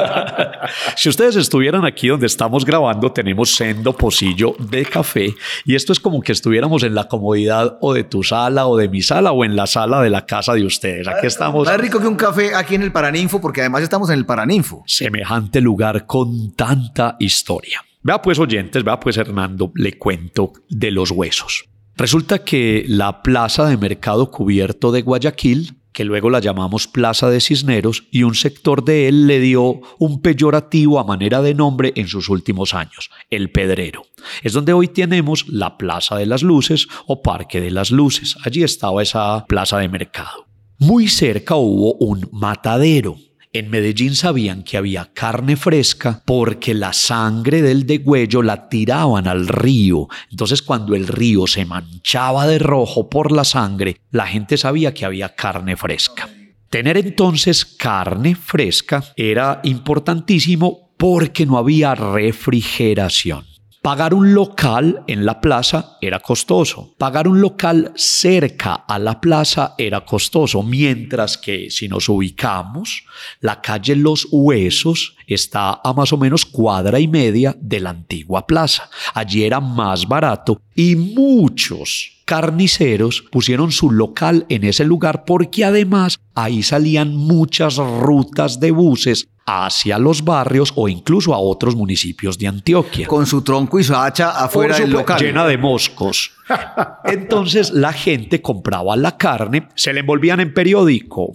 si 0.97 1.09
ustedes 1.09 1.37
estuvieran 1.37 1.85
aquí 1.85 2.09
donde 2.09 2.27
estamos 2.27 2.65
grabando, 2.65 3.13
tenemos 3.13 3.55
sendo 3.55 3.93
pocillo 3.93 4.55
de 4.59 4.87
café 4.87 5.35
y 5.67 5.75
esto 5.75 5.93
es 5.93 6.01
como 6.01 6.23
que 6.23 6.33
estuviéramos 6.33 6.83
en 6.83 6.95
la 6.95 7.09
comodidad 7.09 7.77
o 7.83 7.93
de 7.93 8.05
tu 8.05 8.23
sala 8.23 8.67
o 8.67 8.77
de 8.77 8.89
mi 8.89 9.03
sala 9.03 9.33
o 9.33 9.45
en 9.45 9.55
la 9.55 9.67
sala 9.67 10.01
de 10.01 10.09
la 10.09 10.25
casa 10.25 10.55
de 10.55 10.65
ustedes. 10.65 11.07
Aquí 11.09 11.27
estamos 11.27 11.58
más 11.65 11.81
rico 11.81 12.01
que 12.01 12.07
un 12.07 12.17
café 12.17 12.55
aquí 12.55 12.75
en 12.75 12.83
el 12.83 12.93
Paraninfo, 12.93 13.41
porque 13.41 13.61
además 13.61 13.83
estamos 13.83 14.11
en 14.11 14.19
el 14.19 14.27
Paraninfo. 14.27 14.83
Semejante 14.87 15.61
lugar 15.61 16.07
con 16.07 16.53
tanta 16.53 17.17
historia. 17.19 17.83
Vea 18.03 18.23
pues 18.23 18.39
oyentes, 18.39 18.85
vea 18.85 19.01
pues 19.01 19.17
Hernando, 19.17 19.73
le 19.75 19.99
cuento 19.99 20.53
de 20.69 20.91
los 20.91 21.11
huesos. 21.11 21.65
Resulta 21.97 22.45
que 22.45 22.85
la 22.87 23.23
plaza 23.23 23.67
de 23.67 23.77
mercado 23.77 24.31
cubierto 24.31 24.93
de 24.93 25.03
Guayaquil, 25.03 25.79
que 25.93 26.05
luego 26.05 26.31
la 26.31 26.39
llamamos 26.39 26.87
Plaza 26.87 27.29
de 27.29 27.41
Cisneros, 27.41 28.05
y 28.13 28.23
un 28.23 28.37
sector 28.37 28.85
de 28.85 29.09
él 29.09 29.27
le 29.27 29.41
dio 29.41 29.81
un 29.99 30.23
peyorativo 30.23 31.01
a 31.01 31.05
manera 31.05 31.43
de 31.43 31.55
nombre 31.55 31.93
en 31.97 32.07
sus 32.07 32.29
últimos 32.29 32.73
años, 32.73 33.11
el 33.31 33.51
Pedrero. 33.51 34.03
Es 34.45 34.53
donde 34.53 34.73
hoy 34.73 34.87
tenemos 34.87 35.49
la 35.49 35.77
Plaza 35.77 36.15
de 36.17 36.27
las 36.27 36.45
Luces 36.45 36.87
o 37.07 37.21
Parque 37.21 37.61
de 37.61 37.73
las 37.73 37.91
Luces. 37.91 38.37
Allí 38.45 38.63
estaba 38.63 39.03
esa 39.03 39.45
plaza 39.49 39.79
de 39.79 39.89
mercado. 39.89 40.48
Muy 40.81 41.09
cerca 41.09 41.57
hubo 41.57 41.95
un 41.95 42.29
matadero. 42.31 43.17
En 43.53 43.69
Medellín 43.69 44.15
sabían 44.15 44.63
que 44.63 44.77
había 44.77 45.11
carne 45.13 45.57
fresca 45.57 46.23
porque 46.25 46.73
la 46.73 46.93
sangre 46.93 47.63
del 47.63 47.85
degüello 47.85 48.43
la 48.43 48.69
tiraban 48.69 49.27
al 49.27 49.49
río. 49.49 50.07
Entonces 50.31 50.63
cuando 50.63 50.95
el 50.95 51.09
río 51.09 51.49
se 51.49 51.65
manchaba 51.65 52.47
de 52.47 52.61
rojo 52.61 53.11
por 53.11 53.33
la 53.33 53.43
sangre, 53.43 53.97
la 54.13 54.29
gente 54.29 54.57
sabía 54.57 54.95
que 54.95 55.05
había 55.05 55.35
carne 55.35 55.77
fresca. 55.77 56.29
Tener 56.71 56.97
entonces 56.97 57.65
carne 57.65 58.37
fresca 58.37 59.03
era 59.17 59.61
importantísimo 59.65 60.93
porque 60.97 61.45
no 61.45 61.59
había 61.59 61.97
refrigeración. 61.97 63.45
Pagar 63.83 64.13
un 64.13 64.35
local 64.35 65.05
en 65.07 65.25
la 65.25 65.41
plaza 65.41 65.97
era 66.01 66.19
costoso. 66.19 66.95
Pagar 66.99 67.29
un 67.29 67.41
local 67.41 67.93
cerca 67.95 68.75
a 68.75 68.99
la 68.99 69.21
plaza 69.21 69.75
era 69.79 70.05
costoso, 70.05 70.63
mientras 70.63 71.39
que 71.39 71.71
si 71.71 71.89
nos 71.89 72.09
ubicamos, 72.09 73.05
la 73.41 73.61
calle 73.61 73.95
Los 73.95 74.27
Huesos 74.31 75.17
está 75.27 75.81
a 75.83 75.93
más 75.93 76.13
o 76.13 76.17
menos 76.17 76.45
cuadra 76.45 76.99
y 76.99 77.07
media 77.07 77.57
de 77.61 77.81
la 77.81 77.91
antigua 77.91 78.47
plaza. 78.47 78.91
Allí 79.15 79.45
era 79.45 79.61
más 79.61 80.09
barato 80.09 80.61
y 80.75 80.97
muchos 80.97 82.19
carniceros 82.25 83.25
pusieron 83.31 83.73
su 83.73 83.91
local 83.91 84.45
en 84.49 84.65
ese 84.65 84.85
lugar 84.85 85.25
porque 85.25 85.65
además 85.65 86.21
ahí 86.35 86.63
salían 86.63 87.17
muchas 87.17 87.77
rutas 87.77 88.61
de 88.61 88.71
buses 88.71 89.29
hacia 89.49 89.99
los 89.99 90.23
barrios 90.25 90.73
o 90.77 90.89
incluso 90.89 91.35
a 91.35 91.39
otros 91.39 91.75
municipios 91.75 92.39
de 92.39 92.49
Antioquia. 92.49 93.07
Con 93.07 93.27
su 93.27 93.43
tronco 93.43 93.79
y 93.79 93.85
su 93.85 93.95
hacha 93.95 94.31
afuera 94.45 94.77
del 94.77 94.91
local. 94.91 95.19
Llena 95.19 95.47
de 95.47 95.57
moscos. 95.57 96.33
Entonces 97.05 97.71
la 97.71 97.95
gente 97.95 98.43
compraba 98.43 98.95
la 98.97 99.17
carne, 99.17 99.69
se 99.75 99.93
le 99.95 100.01
envolvían 100.01 100.41
en 100.41 100.53
periódico 100.53 101.33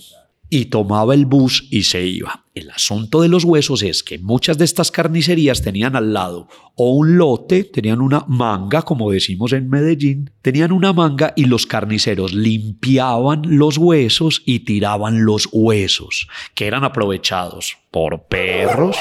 y 0.53 0.65
tomaba 0.65 1.15
el 1.15 1.25
bus 1.25 1.67
y 1.71 1.81
se 1.81 2.05
iba. 2.05 2.45
El 2.53 2.69
asunto 2.69 3.21
de 3.21 3.27
los 3.27 3.43
huesos 3.43 3.81
es 3.81 4.03
que 4.03 4.19
muchas 4.19 4.59
de 4.59 4.65
estas 4.65 4.91
carnicerías 4.91 5.63
tenían 5.63 5.95
al 5.95 6.13
lado 6.13 6.47
o 6.75 6.91
un 6.91 7.17
lote, 7.17 7.63
tenían 7.63 8.01
una 8.01 8.23
manga, 8.27 8.83
como 8.83 9.09
decimos 9.09 9.51
en 9.53 9.67
Medellín, 9.67 10.29
tenían 10.43 10.71
una 10.71 10.93
manga 10.93 11.33
y 11.35 11.45
los 11.45 11.65
carniceros 11.65 12.33
limpiaban 12.33 13.41
los 13.57 13.79
huesos 13.79 14.43
y 14.45 14.59
tiraban 14.59 15.25
los 15.25 15.49
huesos, 15.51 16.27
que 16.53 16.67
eran 16.67 16.83
aprovechados 16.83 17.77
por 17.89 18.27
perros, 18.27 18.95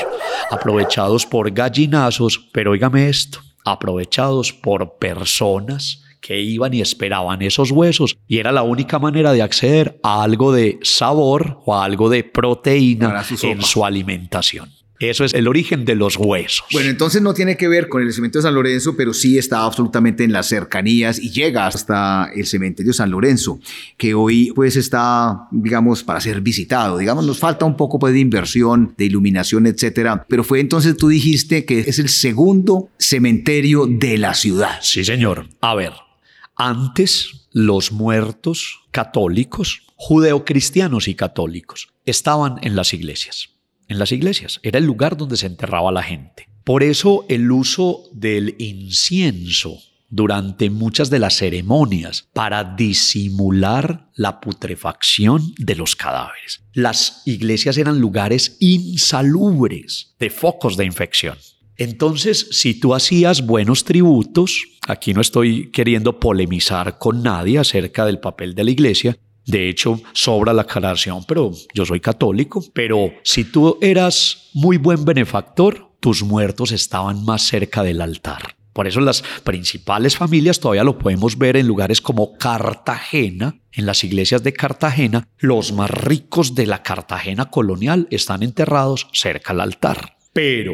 aprovechados 0.50 1.26
por 1.26 1.50
gallinazos, 1.50 2.48
pero 2.50 2.70
oígame 2.70 3.10
esto, 3.10 3.40
aprovechados 3.66 4.54
por 4.54 4.96
personas 4.96 6.02
que 6.22 6.40
iban 6.40 6.72
y 6.72 6.80
esperaban 6.80 7.42
esos 7.42 7.70
huesos 7.70 8.16
y 8.26 8.38
era 8.38 8.52
la 8.52 8.62
única 8.62 8.98
manera 8.98 9.32
de 9.32 9.42
acceder 9.42 9.98
a 10.02 10.22
algo 10.22 10.52
de 10.52 10.78
sabor 10.82 11.58
o 11.66 11.74
a 11.74 11.84
algo 11.84 12.08
de 12.08 12.24
proteína 12.24 13.22
en 13.42 13.60
su 13.60 13.84
alimentación. 13.84 14.70
Eso 15.00 15.24
es 15.24 15.34
el 15.34 15.48
origen 15.48 15.84
de 15.84 15.96
los 15.96 16.16
huesos. 16.16 16.64
Bueno, 16.72 16.88
entonces 16.88 17.20
no 17.22 17.34
tiene 17.34 17.56
que 17.56 17.66
ver 17.66 17.88
con 17.88 18.02
el 18.02 18.12
cementerio 18.12 18.42
de 18.42 18.46
San 18.46 18.54
Lorenzo, 18.54 18.94
pero 18.96 19.12
sí 19.12 19.36
está 19.36 19.64
absolutamente 19.64 20.22
en 20.22 20.32
las 20.32 20.46
cercanías 20.46 21.18
y 21.18 21.30
llega 21.30 21.66
hasta 21.66 22.30
el 22.34 22.46
cementerio 22.46 22.90
de 22.90 22.94
San 22.94 23.10
Lorenzo, 23.10 23.58
que 23.96 24.14
hoy 24.14 24.52
pues 24.54 24.76
está, 24.76 25.48
digamos, 25.50 26.04
para 26.04 26.20
ser 26.20 26.40
visitado. 26.40 26.98
Digamos, 26.98 27.26
nos 27.26 27.40
falta 27.40 27.64
un 27.64 27.76
poco 27.76 27.98
pues, 27.98 28.14
de 28.14 28.20
inversión, 28.20 28.94
de 28.96 29.06
iluminación, 29.06 29.66
etcétera. 29.66 30.24
Pero 30.28 30.44
fue 30.44 30.60
entonces 30.60 30.96
tú 30.96 31.08
dijiste 31.08 31.64
que 31.64 31.80
es 31.80 31.98
el 31.98 32.08
segundo 32.08 32.90
cementerio 32.96 33.86
de 33.86 34.18
la 34.18 34.34
ciudad. 34.34 34.78
Sí, 34.82 35.04
señor. 35.04 35.48
A 35.60 35.74
ver, 35.74 35.92
antes 36.66 37.48
los 37.50 37.90
muertos 37.90 38.80
católicos, 38.92 39.82
judeocristianos 39.96 41.08
y 41.08 41.14
católicos, 41.14 41.88
estaban 42.06 42.58
en 42.62 42.76
las 42.76 42.94
iglesias. 42.94 43.50
En 43.88 43.98
las 43.98 44.12
iglesias 44.12 44.60
era 44.62 44.78
el 44.78 44.84
lugar 44.84 45.16
donde 45.16 45.36
se 45.36 45.46
enterraba 45.46 45.90
la 45.90 46.02
gente. 46.02 46.48
Por 46.64 46.84
eso 46.84 47.26
el 47.28 47.50
uso 47.50 48.04
del 48.12 48.54
incienso 48.58 49.80
durante 50.08 50.70
muchas 50.70 51.10
de 51.10 51.18
las 51.18 51.36
ceremonias 51.36 52.28
para 52.32 52.62
disimular 52.62 54.10
la 54.14 54.40
putrefacción 54.40 55.54
de 55.58 55.74
los 55.74 55.96
cadáveres. 55.96 56.62
Las 56.74 57.22
iglesias 57.24 57.76
eran 57.76 57.98
lugares 57.98 58.56
insalubres 58.60 60.14
de 60.20 60.30
focos 60.30 60.76
de 60.76 60.84
infección. 60.84 61.38
Entonces, 61.76 62.48
si 62.50 62.78
tú 62.78 62.94
hacías 62.94 63.46
buenos 63.46 63.84
tributos, 63.84 64.64
aquí 64.86 65.14
no 65.14 65.20
estoy 65.20 65.70
queriendo 65.70 66.20
polemizar 66.20 66.98
con 66.98 67.22
nadie 67.22 67.58
acerca 67.58 68.04
del 68.04 68.20
papel 68.20 68.54
de 68.54 68.64
la 68.64 68.70
iglesia, 68.70 69.18
de 69.46 69.68
hecho, 69.68 70.00
sobra 70.12 70.52
la 70.52 70.62
aclaración, 70.62 71.24
pero 71.26 71.50
yo 71.74 71.84
soy 71.84 72.00
católico, 72.00 72.64
pero 72.72 73.12
si 73.24 73.44
tú 73.44 73.78
eras 73.80 74.50
muy 74.54 74.76
buen 74.76 75.04
benefactor, 75.04 75.90
tus 75.98 76.22
muertos 76.22 76.72
estaban 76.72 77.24
más 77.24 77.42
cerca 77.42 77.82
del 77.82 78.00
altar. 78.00 78.56
Por 78.72 78.86
eso 78.86 79.00
las 79.00 79.22
principales 79.44 80.16
familias 80.16 80.58
todavía 80.58 80.84
lo 80.84 80.98
podemos 80.98 81.36
ver 81.36 81.56
en 81.56 81.66
lugares 81.66 82.00
como 82.00 82.38
Cartagena, 82.38 83.60
en 83.72 83.84
las 83.84 84.02
iglesias 84.02 84.42
de 84.42 84.52
Cartagena, 84.52 85.28
los 85.38 85.72
más 85.72 85.90
ricos 85.90 86.54
de 86.54 86.66
la 86.66 86.82
Cartagena 86.82 87.50
colonial 87.50 88.06
están 88.10 88.42
enterrados 88.42 89.08
cerca 89.12 89.52
al 89.52 89.60
altar. 89.60 90.16
Pero 90.32 90.72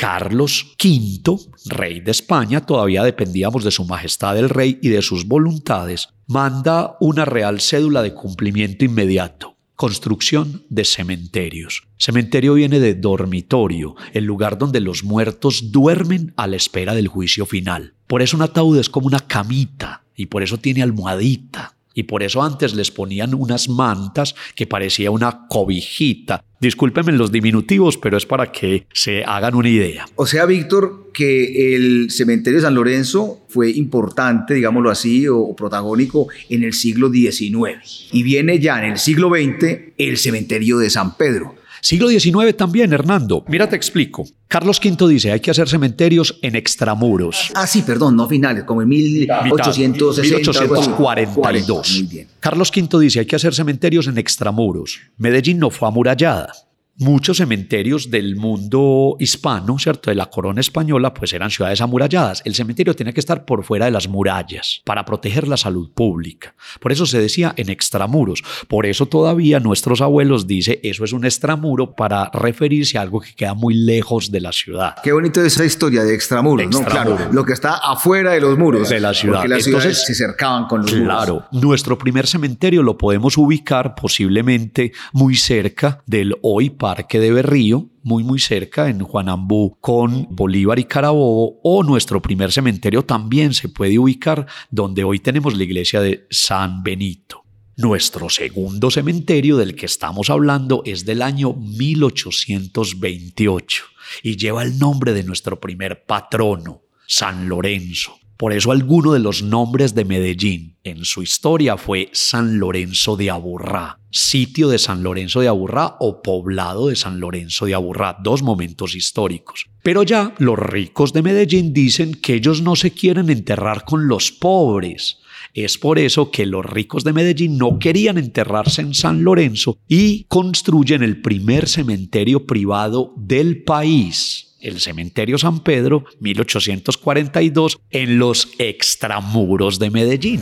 Carlos 0.00 0.76
V, 0.82 1.36
rey 1.66 2.00
de 2.00 2.10
España, 2.10 2.64
todavía 2.64 3.04
dependíamos 3.04 3.64
de 3.64 3.70
su 3.70 3.84
majestad 3.84 4.38
el 4.38 4.48
rey 4.48 4.78
y 4.80 4.88
de 4.88 5.02
sus 5.02 5.26
voluntades. 5.26 6.08
manda 6.26 6.96
una 7.00 7.26
real 7.26 7.60
cédula 7.60 8.00
de 8.00 8.14
cumplimiento 8.14 8.86
inmediato. 8.86 9.58
Construcción 9.76 10.64
de 10.70 10.86
cementerios. 10.86 11.82
Cementerio 11.98 12.54
viene 12.54 12.80
de 12.80 12.94
dormitorio, 12.94 13.94
el 14.14 14.24
lugar 14.24 14.56
donde 14.56 14.80
los 14.80 15.04
muertos 15.04 15.70
duermen 15.70 16.32
a 16.38 16.46
la 16.46 16.56
espera 16.56 16.94
del 16.94 17.08
juicio 17.08 17.44
final. 17.44 17.92
Por 18.06 18.22
eso 18.22 18.38
un 18.38 18.42
ataúd 18.42 18.78
es 18.78 18.88
como 18.88 19.06
una 19.06 19.20
camita 19.20 20.04
y 20.16 20.26
por 20.26 20.42
eso 20.42 20.56
tiene 20.56 20.82
almohadita. 20.82 21.76
Y 21.94 22.04
por 22.04 22.22
eso 22.22 22.42
antes 22.42 22.74
les 22.74 22.90
ponían 22.90 23.34
unas 23.34 23.68
mantas 23.68 24.34
que 24.54 24.66
parecía 24.66 25.10
una 25.10 25.46
cobijita. 25.48 26.44
Discúlpenme 26.60 27.12
los 27.12 27.32
diminutivos, 27.32 27.96
pero 27.96 28.16
es 28.16 28.26
para 28.26 28.52
que 28.52 28.86
se 28.92 29.24
hagan 29.24 29.54
una 29.54 29.68
idea. 29.68 30.06
O 30.16 30.26
sea, 30.26 30.44
Víctor, 30.44 31.10
que 31.12 31.74
el 31.74 32.10
cementerio 32.10 32.58
de 32.58 32.64
San 32.64 32.74
Lorenzo 32.74 33.40
fue 33.48 33.70
importante, 33.70 34.54
digámoslo 34.54 34.90
así, 34.90 35.26
o 35.26 35.56
protagónico 35.56 36.28
en 36.48 36.62
el 36.62 36.74
siglo 36.74 37.10
XIX. 37.10 38.08
Y 38.12 38.22
viene 38.22 38.58
ya 38.58 38.78
en 38.84 38.92
el 38.92 38.98
siglo 38.98 39.30
XX 39.30 39.94
el 39.96 40.18
cementerio 40.18 40.78
de 40.78 40.90
San 40.90 41.16
Pedro. 41.16 41.59
Siglo 41.80 42.08
XIX 42.08 42.56
también, 42.56 42.92
Hernando. 42.92 43.44
Mira, 43.48 43.68
te 43.68 43.76
explico. 43.76 44.24
Carlos 44.48 44.80
V 44.84 45.08
dice, 45.08 45.32
hay 45.32 45.40
que 45.40 45.50
hacer 45.50 45.68
cementerios 45.68 46.38
en 46.42 46.56
extramuros. 46.56 47.50
Ah, 47.54 47.66
sí, 47.66 47.82
perdón, 47.82 48.16
no 48.16 48.28
finales, 48.28 48.64
como 48.64 48.82
en 48.82 48.88
1860. 48.88 50.36
1842. 50.36 51.92
Muy 51.92 52.02
bien. 52.02 52.28
Carlos 52.40 52.72
V 52.74 53.00
dice, 53.00 53.20
hay 53.20 53.26
que 53.26 53.36
hacer 53.36 53.54
cementerios 53.54 54.06
en 54.06 54.18
extramuros. 54.18 55.00
Medellín 55.16 55.58
no 55.58 55.70
fue 55.70 55.88
amurallada 55.88 56.52
muchos 57.00 57.38
cementerios 57.38 58.10
del 58.10 58.36
mundo 58.36 59.16
hispano, 59.18 59.78
¿cierto? 59.78 60.10
De 60.10 60.14
la 60.14 60.26
corona 60.26 60.60
española, 60.60 61.14
pues 61.14 61.32
eran 61.32 61.50
ciudades 61.50 61.80
amuralladas. 61.80 62.42
El 62.44 62.54
cementerio 62.54 62.94
tenía 62.94 63.14
que 63.14 63.20
estar 63.20 63.46
por 63.46 63.64
fuera 63.64 63.86
de 63.86 63.90
las 63.90 64.06
murallas 64.06 64.82
para 64.84 65.04
proteger 65.06 65.48
la 65.48 65.56
salud 65.56 65.90
pública. 65.92 66.54
Por 66.78 66.92
eso 66.92 67.06
se 67.06 67.18
decía 67.18 67.54
en 67.56 67.70
extramuros. 67.70 68.44
Por 68.68 68.84
eso 68.84 69.06
todavía 69.06 69.60
nuestros 69.60 70.02
abuelos 70.02 70.46
dicen 70.46 70.78
eso 70.82 71.04
es 71.04 71.12
un 71.12 71.24
extramuro 71.24 71.94
para 71.94 72.30
referirse 72.34 72.98
a 72.98 73.00
algo 73.00 73.20
que 73.20 73.34
queda 73.34 73.54
muy 73.54 73.74
lejos 73.74 74.30
de 74.30 74.40
la 74.40 74.52
ciudad. 74.52 74.96
Qué 75.02 75.12
bonito 75.12 75.42
esa 75.42 75.64
historia 75.64 76.04
de 76.04 76.14
extramuros, 76.14 76.68
¿no? 76.70 76.84
Claro, 76.84 77.18
lo 77.32 77.44
que 77.44 77.54
está 77.54 77.76
afuera 77.76 78.32
de 78.32 78.40
los 78.40 78.58
muros. 78.58 78.90
De 78.90 79.00
la 79.00 79.14
ciudad. 79.14 79.38
Porque 79.38 79.48
las 79.48 79.66
Entonces, 79.66 80.04
se 80.04 80.14
cercaban 80.14 80.66
con 80.66 80.82
los 80.82 80.92
muros. 80.92 81.06
Claro, 81.06 81.46
nuestro 81.52 81.96
primer 81.96 82.26
cementerio 82.26 82.82
lo 82.82 82.98
podemos 82.98 83.38
ubicar 83.38 83.94
posiblemente 83.94 84.92
muy 85.12 85.34
cerca 85.36 86.02
del 86.06 86.36
hoy 86.42 86.68
Parque 86.90 87.20
de 87.20 87.30
Berrío, 87.30 87.88
muy 88.02 88.24
muy 88.24 88.40
cerca 88.40 88.88
en 88.88 88.98
Juanambú 88.98 89.78
con 89.80 90.26
Bolívar 90.28 90.80
y 90.80 90.84
Carabobo 90.86 91.60
o 91.62 91.84
nuestro 91.84 92.20
primer 92.20 92.50
cementerio 92.50 93.04
también 93.04 93.54
se 93.54 93.68
puede 93.68 93.96
ubicar 93.96 94.48
donde 94.72 95.04
hoy 95.04 95.20
tenemos 95.20 95.56
la 95.56 95.62
iglesia 95.62 96.00
de 96.00 96.26
San 96.30 96.82
Benito. 96.82 97.44
Nuestro 97.76 98.28
segundo 98.28 98.90
cementerio 98.90 99.56
del 99.56 99.76
que 99.76 99.86
estamos 99.86 100.30
hablando 100.30 100.82
es 100.84 101.04
del 101.04 101.22
año 101.22 101.52
1828 101.52 103.84
y 104.24 104.36
lleva 104.36 104.64
el 104.64 104.76
nombre 104.76 105.12
de 105.12 105.22
nuestro 105.22 105.60
primer 105.60 106.06
patrono, 106.06 106.82
San 107.06 107.48
Lorenzo. 107.48 108.19
Por 108.40 108.54
eso 108.54 108.72
alguno 108.72 109.12
de 109.12 109.18
los 109.18 109.42
nombres 109.42 109.94
de 109.94 110.06
Medellín 110.06 110.78
en 110.82 111.04
su 111.04 111.22
historia 111.22 111.76
fue 111.76 112.08
San 112.14 112.58
Lorenzo 112.58 113.18
de 113.18 113.28
Aburrá, 113.28 114.00
sitio 114.10 114.70
de 114.70 114.78
San 114.78 115.02
Lorenzo 115.02 115.42
de 115.42 115.48
Aburrá 115.48 115.96
o 116.00 116.22
poblado 116.22 116.88
de 116.88 116.96
San 116.96 117.20
Lorenzo 117.20 117.66
de 117.66 117.74
Aburrá, 117.74 118.16
dos 118.24 118.42
momentos 118.42 118.94
históricos. 118.94 119.66
Pero 119.82 120.04
ya 120.04 120.34
los 120.38 120.58
ricos 120.58 121.12
de 121.12 121.20
Medellín 121.20 121.74
dicen 121.74 122.14
que 122.14 122.32
ellos 122.32 122.62
no 122.62 122.76
se 122.76 122.92
quieren 122.92 123.28
enterrar 123.28 123.84
con 123.84 124.08
los 124.08 124.32
pobres. 124.32 125.18
Es 125.52 125.76
por 125.76 125.98
eso 125.98 126.30
que 126.30 126.46
los 126.46 126.64
ricos 126.64 127.04
de 127.04 127.12
Medellín 127.12 127.58
no 127.58 127.78
querían 127.78 128.16
enterrarse 128.16 128.80
en 128.80 128.94
San 128.94 129.22
Lorenzo 129.22 129.76
y 129.86 130.24
construyen 130.28 131.02
el 131.02 131.20
primer 131.20 131.68
cementerio 131.68 132.46
privado 132.46 133.12
del 133.18 133.64
país 133.64 134.49
el 134.60 134.80
cementerio 134.80 135.38
San 135.38 135.60
Pedro, 135.60 136.04
1842, 136.20 137.80
en 137.90 138.18
los 138.18 138.52
extramuros 138.58 139.78
de 139.78 139.90
Medellín. 139.90 140.40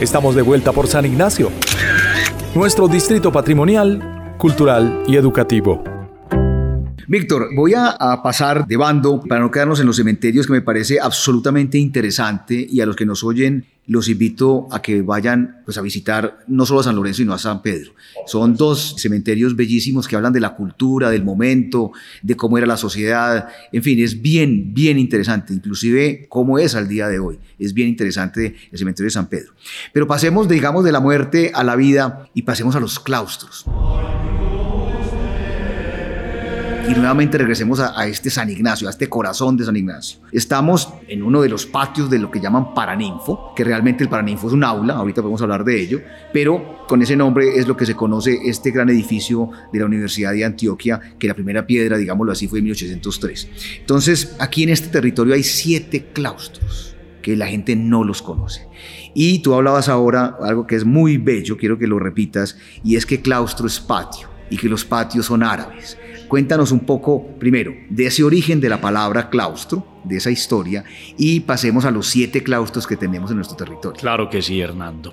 Estamos 0.00 0.34
de 0.34 0.42
vuelta 0.42 0.72
por 0.72 0.86
San 0.86 1.04
Ignacio, 1.04 1.50
nuestro 2.54 2.88
distrito 2.88 3.30
patrimonial, 3.30 4.34
cultural 4.38 5.04
y 5.06 5.16
educativo. 5.16 5.82
Víctor, 7.06 7.48
voy 7.54 7.74
a, 7.74 7.96
pasar 8.22 8.66
de 8.66 8.76
bando 8.76 9.20
para 9.20 9.40
no 9.42 9.50
quedarnos 9.50 9.78
en 9.80 9.86
los 9.86 9.96
cementerios 9.96 10.46
que 10.46 10.54
me 10.54 10.62
parece 10.62 10.98
absolutamente 11.00 11.78
interesante 11.78 12.66
y 12.68 12.80
a 12.80 12.86
los 12.86 12.96
que 12.96 13.04
nos 13.04 13.22
oyen 13.22 13.66
los 13.86 14.08
invito 14.08 14.68
a 14.70 14.80
que 14.80 15.02
vayan 15.02 15.62
pues, 15.64 15.76
a 15.78 15.82
visitar 15.82 16.38
no 16.46 16.64
solo 16.66 16.80
a 16.80 16.84
San 16.84 16.96
Lorenzo, 16.96 17.18
sino 17.18 17.34
a 17.34 17.38
San 17.38 17.62
Pedro. 17.62 17.92
Son 18.26 18.56
dos 18.56 18.96
cementerios 18.98 19.56
bellísimos 19.56 20.08
que 20.08 20.16
hablan 20.16 20.32
de 20.32 20.40
la 20.40 20.54
cultura, 20.54 21.10
del 21.10 21.24
momento, 21.24 21.92
de 22.22 22.36
cómo 22.36 22.56
era 22.58 22.66
la 22.66 22.76
sociedad. 22.76 23.48
En 23.72 23.82
fin, 23.82 24.02
es 24.02 24.22
bien, 24.22 24.72
bien 24.72 24.98
interesante, 24.98 25.52
inclusive 25.52 26.26
cómo 26.28 26.58
es 26.58 26.74
al 26.74 26.88
día 26.88 27.08
de 27.08 27.18
hoy. 27.18 27.38
Es 27.58 27.74
bien 27.74 27.88
interesante 27.88 28.56
el 28.70 28.78
cementerio 28.78 29.06
de 29.06 29.12
San 29.12 29.28
Pedro. 29.28 29.52
Pero 29.92 30.06
pasemos, 30.06 30.48
digamos, 30.48 30.84
de 30.84 30.92
la 30.92 31.00
muerte 31.00 31.52
a 31.54 31.62
la 31.64 31.76
vida 31.76 32.28
y 32.34 32.42
pasemos 32.42 32.76
a 32.76 32.80
los 32.80 32.98
claustros 32.98 33.66
y 36.88 36.94
nuevamente 36.94 37.38
regresemos 37.38 37.80
a, 37.80 38.06
este 38.06 38.30
San 38.30 38.50
Ignacio, 38.50 38.88
a 38.88 38.90
este 38.90 39.08
corazón 39.08 39.56
de 39.56 39.64
San 39.64 39.76
Ignacio. 39.76 40.20
Estamos 40.32 40.92
en 41.08 41.22
uno 41.22 41.40
de 41.40 41.48
los 41.48 41.66
patios 41.66 42.10
de 42.10 42.18
lo 42.18 42.30
que 42.30 42.40
llaman 42.40 42.74
Paraninfo, 42.74 43.52
que 43.54 43.64
realmente 43.64 44.04
el 44.04 44.10
Paraninfo 44.10 44.48
es 44.48 44.52
un 44.52 44.64
aula, 44.64 44.94
ahorita 44.94 45.22
podemos 45.22 45.40
hablar 45.42 45.64
de 45.64 45.80
ello, 45.80 46.00
pero 46.32 46.84
con 46.86 47.00
ese 47.00 47.16
nombre 47.16 47.56
es 47.56 47.66
lo 47.66 47.76
que 47.76 47.86
se 47.86 47.94
conoce 47.94 48.38
este 48.44 48.70
gran 48.70 48.88
edificio 48.90 49.50
de 49.72 49.78
la 49.78 49.86
Universidad 49.86 50.32
de 50.32 50.44
Antioquia, 50.44 51.00
que 51.18 51.28
la 51.28 51.34
primera 51.34 51.66
piedra, 51.66 51.96
digámoslo 51.96 52.32
así, 52.32 52.48
fue 52.48 52.58
en 52.58 52.66
1803. 52.66 53.48
Entonces, 53.80 54.36
aquí 54.38 54.64
en 54.64 54.70
este 54.70 54.88
territorio 54.88 55.34
hay 55.34 55.42
siete 55.42 56.10
claustros 56.12 56.96
que 57.22 57.36
la 57.36 57.46
gente 57.46 57.74
no 57.74 58.04
los 58.04 58.20
conoce. 58.20 58.68
Y 59.14 59.38
tú 59.38 59.54
hablabas 59.54 59.88
ahora 59.88 60.36
algo 60.42 60.66
que 60.66 60.76
es 60.76 60.84
muy 60.84 61.16
bello, 61.16 61.56
quiero 61.56 61.78
que 61.78 61.86
lo 61.86 61.98
repitas, 61.98 62.58
y 62.82 62.96
es 62.96 63.06
que 63.06 63.22
claustro 63.22 63.66
es 63.66 63.80
patio 63.80 64.28
y 64.50 64.58
que 64.58 64.68
los 64.68 64.84
patios 64.84 65.26
son 65.26 65.42
árabes. 65.42 65.96
Cuéntanos 66.28 66.72
un 66.72 66.80
poco, 66.80 67.26
primero, 67.38 67.74
de 67.90 68.06
ese 68.06 68.22
origen 68.22 68.60
de 68.60 68.68
la 68.68 68.80
palabra 68.80 69.30
claustro, 69.30 69.86
de 70.04 70.16
esa 70.16 70.30
historia, 70.30 70.84
y 71.16 71.40
pasemos 71.40 71.84
a 71.84 71.90
los 71.90 72.06
siete 72.06 72.42
claustros 72.42 72.86
que 72.86 72.96
tenemos 72.96 73.30
en 73.30 73.36
nuestro 73.36 73.56
territorio. 73.56 74.00
Claro 74.00 74.30
que 74.30 74.42
sí, 74.42 74.60
Hernando. 74.60 75.12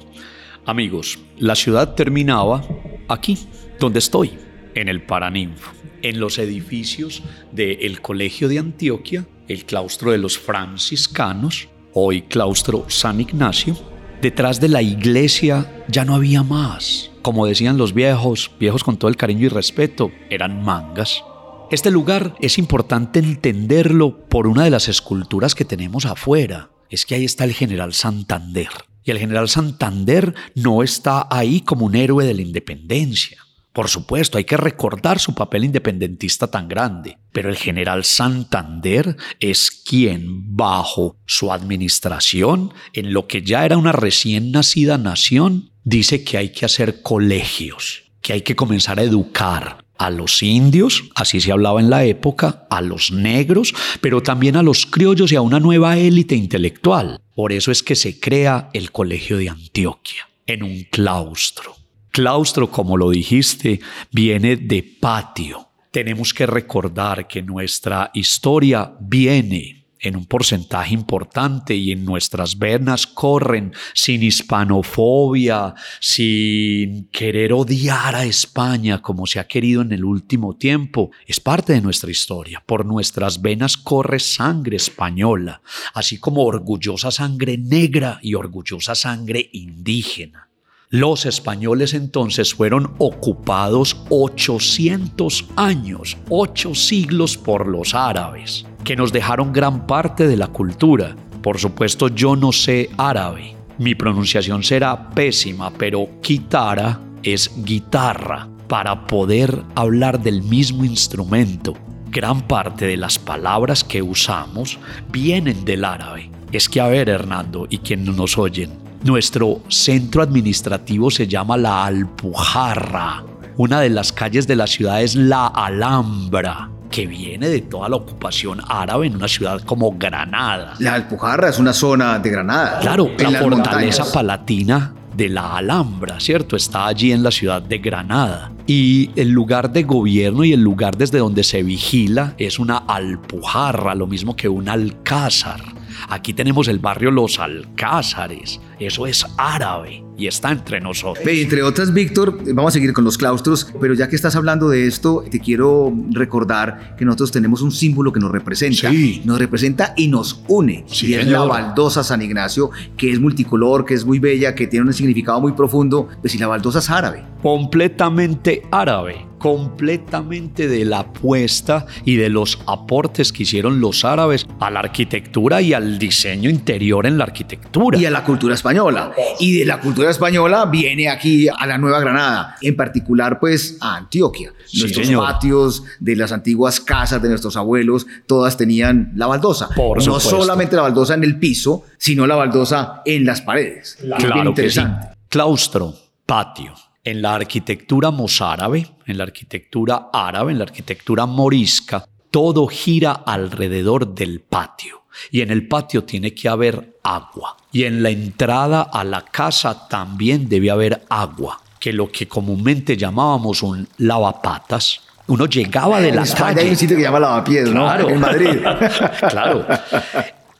Amigos, 0.66 1.20
la 1.38 1.56
ciudad 1.56 1.96
terminaba 1.96 2.64
aquí, 3.08 3.38
donde 3.80 4.00
estoy, 4.00 4.38
en 4.76 4.88
el 4.88 5.02
Paraninfo, 5.04 5.72
en 6.02 6.20
los 6.20 6.38
edificios 6.40 7.24
del 7.52 8.02
Colegio 8.02 8.48
de 8.48 8.60
Antioquia, 8.60 9.28
el 9.48 9.66
claustro 9.66 10.12
de 10.12 10.18
los 10.18 10.38
franciscanos, 10.38 11.68
hoy 11.94 12.24
claustro 12.24 12.86
San 12.88 13.20
Ignacio. 13.20 13.78
Detrás 14.22 14.62
de 14.62 14.70
la 14.70 14.82
iglesia 14.82 15.84
ya 15.88 16.06
no 16.06 16.16
había 16.16 16.44
más 16.44 17.11
como 17.22 17.46
decían 17.46 17.78
los 17.78 17.94
viejos, 17.94 18.52
viejos 18.60 18.84
con 18.84 18.98
todo 18.98 19.10
el 19.10 19.18
cariño 19.18 19.46
y 19.46 19.50
respeto, 19.50 20.12
eran 20.30 20.64
mangas. 20.64 21.24
Este 21.72 21.90
lugar 21.90 22.36
es 22.40 22.58
importante 22.58 23.20
entenderlo 23.20 24.28
por 24.28 24.48
una 24.48 24.66
de 24.66 24.70
las 24.70 24.90
esculturas 24.90 25.56
que 25.56 25.64
tenemos 25.64 26.06
afuera. 26.06 26.70
Es 26.90 27.06
que 27.06 27.16
ahí 27.16 27.24
está 27.24 27.46
el 27.46 27.54
general 27.54 27.94
Santander. 27.94 28.70
Y 29.04 29.12
el 29.12 29.20
general 29.20 29.48
Santander 29.48 30.36
no 30.54 30.84
está 30.84 31.28
ahí 31.32 31.62
como 31.62 31.86
un 31.86 31.96
héroe 31.96 32.26
de 32.26 32.34
la 32.34 32.42
independencia. 32.42 33.38
Por 33.74 33.88
supuesto, 33.88 34.38
hay 34.38 34.44
que 34.44 34.58
recordar 34.58 35.20
su 35.20 35.34
papel 35.34 35.64
independentista 35.64 36.48
tan 36.48 36.68
grande, 36.68 37.18
pero 37.32 37.50
el 37.50 37.56
general 37.56 38.04
Santander 38.04 39.16
es 39.40 39.72
quien, 39.72 40.56
bajo 40.56 41.16
su 41.26 41.54
administración, 41.54 42.74
en 42.92 43.14
lo 43.14 43.28
que 43.28 43.44
ya 43.44 43.66
era 43.66 43.78
una 43.78 43.94
recién 43.94 44.52
nacida 44.52 44.98
nación, 44.98 45.72
dice 45.86 46.24
que 46.24 46.38
hay 46.38 46.50
que 46.50 46.66
hacer 46.66 47.02
colegios, 47.02 48.12
que 48.22 48.34
hay 48.34 48.42
que 48.42 48.58
comenzar 48.58 49.00
a 49.00 49.04
educar 49.04 49.86
a 49.98 50.10
los 50.10 50.42
indios, 50.42 51.04
así 51.16 51.40
se 51.40 51.52
hablaba 51.52 51.80
en 51.80 51.90
la 51.90 52.04
época, 52.06 52.66
a 52.72 52.82
los 52.82 53.12
negros, 53.12 53.74
pero 54.02 54.22
también 54.22 54.56
a 54.56 54.64
los 54.64 54.88
criollos 54.88 55.32
y 55.32 55.36
a 55.36 55.42
una 55.42 55.60
nueva 55.60 55.98
élite 55.98 56.36
intelectual. 56.36 57.22
Por 57.36 57.54
eso 57.54 57.72
es 57.72 57.84
que 57.84 57.96
se 57.96 58.20
crea 58.20 58.70
el 58.74 58.92
Colegio 58.92 59.38
de 59.38 59.50
Antioquia, 59.50 60.28
en 60.48 60.64
un 60.64 60.84
claustro. 60.90 61.81
Claustro, 62.12 62.70
como 62.70 62.98
lo 62.98 63.10
dijiste, 63.10 63.80
viene 64.12 64.58
de 64.58 64.84
patio. 64.84 65.70
Tenemos 65.92 66.34
que 66.34 66.46
recordar 66.46 67.26
que 67.28 67.42
nuestra 67.42 68.12
historia 68.14 68.94
viene 69.00 69.86
en 70.02 70.18
un 70.18 70.26
porcentaje 70.26 70.94
importante 70.94 71.76
y 71.76 71.92
en 71.92 72.04
nuestras 72.04 72.58
venas 72.58 73.08
corren 73.08 73.72
sin 73.94 74.24
hispanofobia, 74.24 75.74
sin 76.00 77.08
querer 77.10 77.54
odiar 77.54 78.16
a 78.16 78.26
España 78.26 79.02
como 79.02 79.26
se 79.26 79.40
ha 79.40 79.48
querido 79.48 79.82
en 79.82 79.94
el 79.94 80.04
último 80.04 80.58
tiempo, 80.58 81.12
es 81.26 81.40
parte 81.40 81.74
de 81.74 81.82
nuestra 81.82 82.12
historia. 82.12 82.62
Por 82.66 82.86
nuestras 82.86 83.42
venas 83.42 83.78
corre 83.78 84.20
sangre 84.20 84.76
española, 84.78 85.62
así 85.94 86.18
como 86.18 86.44
orgullosa 86.44 87.12
sangre 87.12 87.58
negra 87.58 88.20
y 88.22 88.34
orgullosa 88.34 88.96
sangre 88.96 89.50
indígena. 89.54 90.51
Los 90.94 91.26
españoles 91.26 91.94
entonces 91.94 92.54
fueron 92.54 92.96
ocupados 92.98 93.96
800 94.10 95.46
años, 95.56 96.18
8 96.28 96.76
siglos 96.76 97.38
por 97.38 97.66
los 97.66 97.96
árabes, 97.96 98.66
que 98.84 98.98
nos 98.98 99.14
dejaron 99.14 99.54
gran 99.54 99.88
parte 99.88 100.28
de 100.28 100.36
la 100.36 100.48
cultura. 100.48 101.16
Por 101.42 101.60
supuesto 101.60 102.10
yo 102.10 102.36
no 102.36 102.52
sé 102.52 102.90
árabe, 102.98 103.56
mi 103.78 103.96
pronunciación 103.96 104.64
será 104.64 105.12
pésima, 105.12 105.72
pero 105.72 106.10
kitara 106.22 107.00
es 107.24 107.50
guitarra 107.64 108.50
para 108.68 109.08
poder 109.08 109.64
hablar 109.76 110.22
del 110.22 110.44
mismo 110.44 110.84
instrumento. 110.84 111.74
Gran 112.10 112.42
parte 112.42 112.86
de 112.86 112.98
las 112.98 113.18
palabras 113.18 113.86
que 113.86 114.02
usamos 114.02 114.78
vienen 115.10 115.64
del 115.64 115.86
árabe. 115.86 116.30
Es 116.52 116.68
que 116.68 116.82
a 116.82 116.90
ver, 116.90 117.08
Hernando, 117.08 117.66
y 117.70 117.78
quienes 117.78 118.14
nos 118.14 118.38
oyen, 118.38 118.81
nuestro 119.04 119.62
centro 119.68 120.22
administrativo 120.22 121.10
se 121.10 121.28
llama 121.28 121.58
La 121.58 121.86
Alpujarra. 121.86 123.24
Una 123.58 123.82
de 123.82 123.90
las 123.90 124.12
calles 124.12 124.48
de 124.48 124.56
la 124.56 124.68
ciudad 124.68 125.02
es 125.02 125.16
La 125.16 125.48
Alhambra 125.48 126.70
que 126.90 127.08
viene 127.08 127.48
de 127.48 127.62
toda 127.62 127.88
la 127.88 127.96
ocupación 127.96 128.60
árabe 128.68 129.08
en 129.08 129.16
una 129.16 129.28
ciudad 129.28 129.62
como 129.62 129.98
Granada. 129.98 130.74
La 130.80 130.96
Alpujarra 130.96 131.50
es 131.50 131.58
una 131.58 131.74
zona 131.74 132.20
de 132.20 132.30
Granada. 132.30 132.80
Claro, 132.82 133.10
la 133.18 133.32
fortaleza 133.40 134.04
palatina 134.12 134.94
de 135.16 135.30
la 135.30 135.58
Alhambra, 135.58 136.20
¿cierto? 136.20 136.56
Está 136.56 136.88
allí 136.88 137.14
en 137.14 137.24
la 137.24 137.32
ciudad 137.32 137.62
de 137.62 137.78
Granada. 137.78 138.52
Y 138.68 139.10
el 139.16 139.30
lugar 139.30 139.72
de 139.72 139.84
gobierno 139.84 140.44
y 140.44 140.54
el 140.54 140.62
lugar 140.62 140.98
desde 140.98 141.20
donde 141.20 141.44
se 141.44 141.64
vigila 141.64 142.36
es 142.38 142.60
una 142.60 142.78
alpujarra, 142.78 143.96
lo 143.96 144.06
mismo 144.06 144.36
que 144.36 144.50
un 144.50 144.68
alcázar. 144.70 145.62
Aquí 146.10 146.34
tenemos 146.34 146.68
el 146.68 146.80
barrio 146.80 147.12
Los 147.12 147.40
Alcázares. 147.40 148.60
Eso 148.80 149.06
es 149.08 149.26
árabe 149.38 150.04
y 150.18 150.28
está 150.28 150.52
entre 150.52 150.80
nosotros. 150.80 151.26
Entre 151.28 151.64
otras, 151.64 151.94
Víctor, 151.94 152.38
vamos 152.54 152.72
a 152.72 152.74
seguir 152.74 152.94
con 152.94 153.04
los 153.04 153.18
claustros, 153.18 153.74
pero 153.80 153.94
ya 153.94 154.08
que 154.08 154.16
estás 154.16 154.36
hablando 154.36 154.70
de 154.70 154.88
esto, 154.88 155.24
te 155.30 155.40
quiero 155.40 155.94
recordar 156.12 156.96
que 156.98 157.06
nosotros 157.06 157.32
tenemos 157.32 157.62
un 157.62 157.72
símbolo 157.72 158.12
que 158.12 158.20
nos 158.20 158.32
representa. 158.32 158.92
Sí. 158.92 159.22
Nos 159.26 159.40
representa 159.40 159.94
y 159.98 160.08
nos 160.08 160.44
une. 160.48 160.84
Sí, 160.88 161.08
y 161.08 161.14
es 161.16 161.28
la 161.28 161.42
baldosa 161.42 162.04
San 162.04 162.22
Ignacio, 162.22 162.70
que 162.98 163.12
es 163.12 163.20
multicolor, 163.20 163.86
que 163.86 163.94
es 163.94 164.06
muy 164.06 164.20
bella, 164.20 164.54
que 164.54 164.68
tiene 164.68 164.86
un 164.86 164.94
significado 164.94 165.42
muy 165.42 165.54
profundo. 165.54 166.08
Pues 166.22 166.36
y 166.36 166.38
la 166.38 166.48
baldosa 166.48 166.80
es 166.80 166.90
árabe. 166.90 167.24
completamente 167.42 168.62
árabe, 168.72 169.26
completamente 169.42 170.68
de 170.68 170.86
la 170.86 171.00
apuesta 171.00 171.88
y 172.06 172.16
de 172.16 172.30
los 172.30 172.60
aportes 172.68 173.34
que 173.34 173.44
hicieron 173.44 173.82
los 173.82 174.06
árabes 174.06 174.46
a 174.60 174.70
la 174.70 174.82
arquitectura 174.82 175.62
y 175.62 175.74
al 175.74 175.98
diseño 175.98 176.48
interior 176.48 177.08
en 177.08 177.18
la 177.18 177.24
arquitectura. 177.24 177.98
y 177.98 178.06
a 178.06 178.12
la 178.12 178.24
cultura 178.24 178.54
española. 178.54 179.14
Y 179.40 179.58
de 179.58 179.66
la 179.66 179.80
cultura 179.80 180.12
española 180.12 180.66
viene 180.66 181.10
aquí 181.10 181.48
a 181.50 181.66
la 181.66 181.80
Nueva 181.80 182.00
Granada, 182.00 182.56
en 182.62 182.76
particular 182.76 183.40
pues 183.40 183.78
a 183.82 183.98
Antioquia. 183.98 184.54
Nuestros 184.80 185.10
patios 185.10 185.84
de 186.00 186.16
las 186.16 186.32
antiguas 186.32 186.80
casas 186.80 187.20
de 187.22 187.30
nuestros 187.30 187.58
abuelos, 187.58 188.06
todas 188.28 188.58
tenían 188.58 189.12
la 189.16 189.26
baldosa. 189.26 189.70
Por 189.70 189.98
no 189.98 190.04
supuesto. 190.04 190.30
solamente 190.30 190.76
la 190.76 190.84
baldosa 190.84 191.16
en 191.16 191.24
el 191.24 191.40
piso, 191.40 191.86
sino 191.98 192.28
la 192.28 192.36
baldosa 192.36 193.02
en 193.06 193.26
las 193.26 193.42
paredes. 193.42 193.98
bien 194.02 194.18
Claro 194.18 194.54
que 194.54 194.70
sí. 194.70 194.82
Claustro, 195.30 195.96
patio. 196.28 196.74
En 197.04 197.22
la 197.22 197.34
arquitectura 197.36 198.12
mozárabe, 198.12 198.88
en 199.08 199.18
la 199.18 199.24
arquitectura 199.24 200.10
árabe, 200.14 200.52
en 200.52 200.60
la 200.60 200.66
arquitectura 200.66 201.26
morisca, 201.26 202.06
todo 202.30 202.68
gira 202.68 203.12
alrededor 203.12 204.14
del 204.14 204.40
patio. 204.42 205.02
Y 205.32 205.42
en 205.42 205.50
el 205.52 205.68
patio 205.68 206.04
tiene 206.04 206.34
que 206.34 206.48
haber 206.48 207.00
agua. 207.04 207.58
Y 207.72 207.84
en 207.84 208.04
la 208.04 208.10
entrada 208.12 208.84
a 208.84 209.04
la 209.04 209.22
casa 209.26 209.88
también 209.88 210.48
debe 210.48 210.70
haber 210.72 211.04
agua, 211.10 211.60
que 211.80 211.92
lo 211.92 212.12
que 212.12 212.28
comúnmente 212.28 212.96
llamábamos 212.96 213.64
un 213.64 213.88
lavapatas. 213.98 215.02
Uno 215.28 215.46
llegaba 215.48 216.00
de 216.02 216.12
la 216.12 216.22
España 216.24 216.50
hay 216.50 216.56
calle. 216.56 216.70
un 216.70 216.76
sitio 216.78 216.96
que 216.98 217.02
se 217.02 217.08
llama 217.08 217.20
Lavapiés, 217.20 217.70
Claro. 217.70 218.04
¿no? 218.04 218.10
En 218.10 218.20
Madrid. 218.20 218.60
claro. 219.30 219.66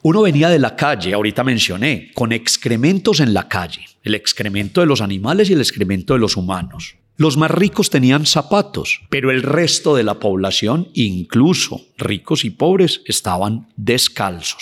Uno 0.04 0.24
venía 0.24 0.50
de 0.50 0.58
la 0.58 0.76
calle, 0.76 1.14
ahorita 1.14 1.44
mencioné, 1.44 2.10
con 2.16 2.32
excrementos 2.32 3.20
en 3.20 3.36
la 3.36 3.48
calle, 3.48 3.86
el 4.04 4.16
excremento 4.16 4.82
de 4.82 4.88
los 4.88 5.00
animales 5.00 5.50
y 5.50 5.54
el 5.54 5.60
excremento 5.62 6.14
de 6.14 6.20
los 6.20 6.38
humanos. 6.38 6.96
Los 7.18 7.38
más 7.38 7.52
ricos 7.52 7.92
tenían 7.92 8.26
zapatos, 8.26 9.02
pero 9.12 9.30
el 9.30 9.44
resto 9.44 9.96
de 9.96 10.02
la 10.02 10.16
población, 10.20 10.88
incluso 10.96 11.82
ricos 12.00 12.46
y 12.46 12.50
pobres, 12.50 13.02
estaban 13.06 13.68
descalzos. 13.78 14.62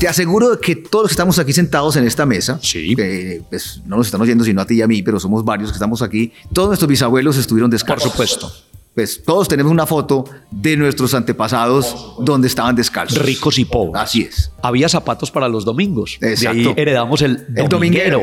Te 0.00 0.08
aseguro 0.08 0.58
que 0.58 0.76
todos 0.76 1.02
los 1.02 1.08
que 1.10 1.14
estamos 1.14 1.38
aquí 1.38 1.52
sentados 1.52 1.96
en 1.96 2.06
esta 2.06 2.24
mesa, 2.24 2.58
Sí. 2.62 2.94
que, 2.96 3.42
pues, 3.50 3.82
no 3.84 3.96
nos 3.96 4.06
están 4.06 4.20
oyendo 4.22 4.44
sino 4.44 4.62
a 4.62 4.66
ti 4.66 4.76
y 4.76 4.82
a 4.82 4.86
mí, 4.86 5.02
pero 5.02 5.20
somos 5.20 5.44
varios 5.44 5.70
que 5.70 5.74
estamos 5.74 6.00
aquí, 6.00 6.32
todos 6.54 6.68
nuestros 6.68 6.88
bisabuelos 6.88 7.36
estuvieron 7.36 7.68
descalzos. 7.68 8.12
Por 8.12 8.26
supuesto. 8.26 8.67
Pues 8.98 9.22
todos 9.22 9.46
tenemos 9.46 9.70
una 9.70 9.86
foto 9.86 10.24
de 10.50 10.76
nuestros 10.76 11.14
antepasados 11.14 12.16
donde 12.18 12.48
estaban 12.48 12.74
descalzos. 12.74 13.24
Ricos 13.24 13.56
y 13.60 13.64
pobres. 13.64 14.02
Así 14.02 14.22
es. 14.22 14.50
Había 14.60 14.88
zapatos 14.88 15.30
para 15.30 15.48
los 15.48 15.64
domingos. 15.64 16.16
De 16.20 16.26
ahí 16.26 16.32
Exacto. 16.32 16.74
heredamos 16.76 17.22
el 17.22 17.46
dominguero. 17.68 18.22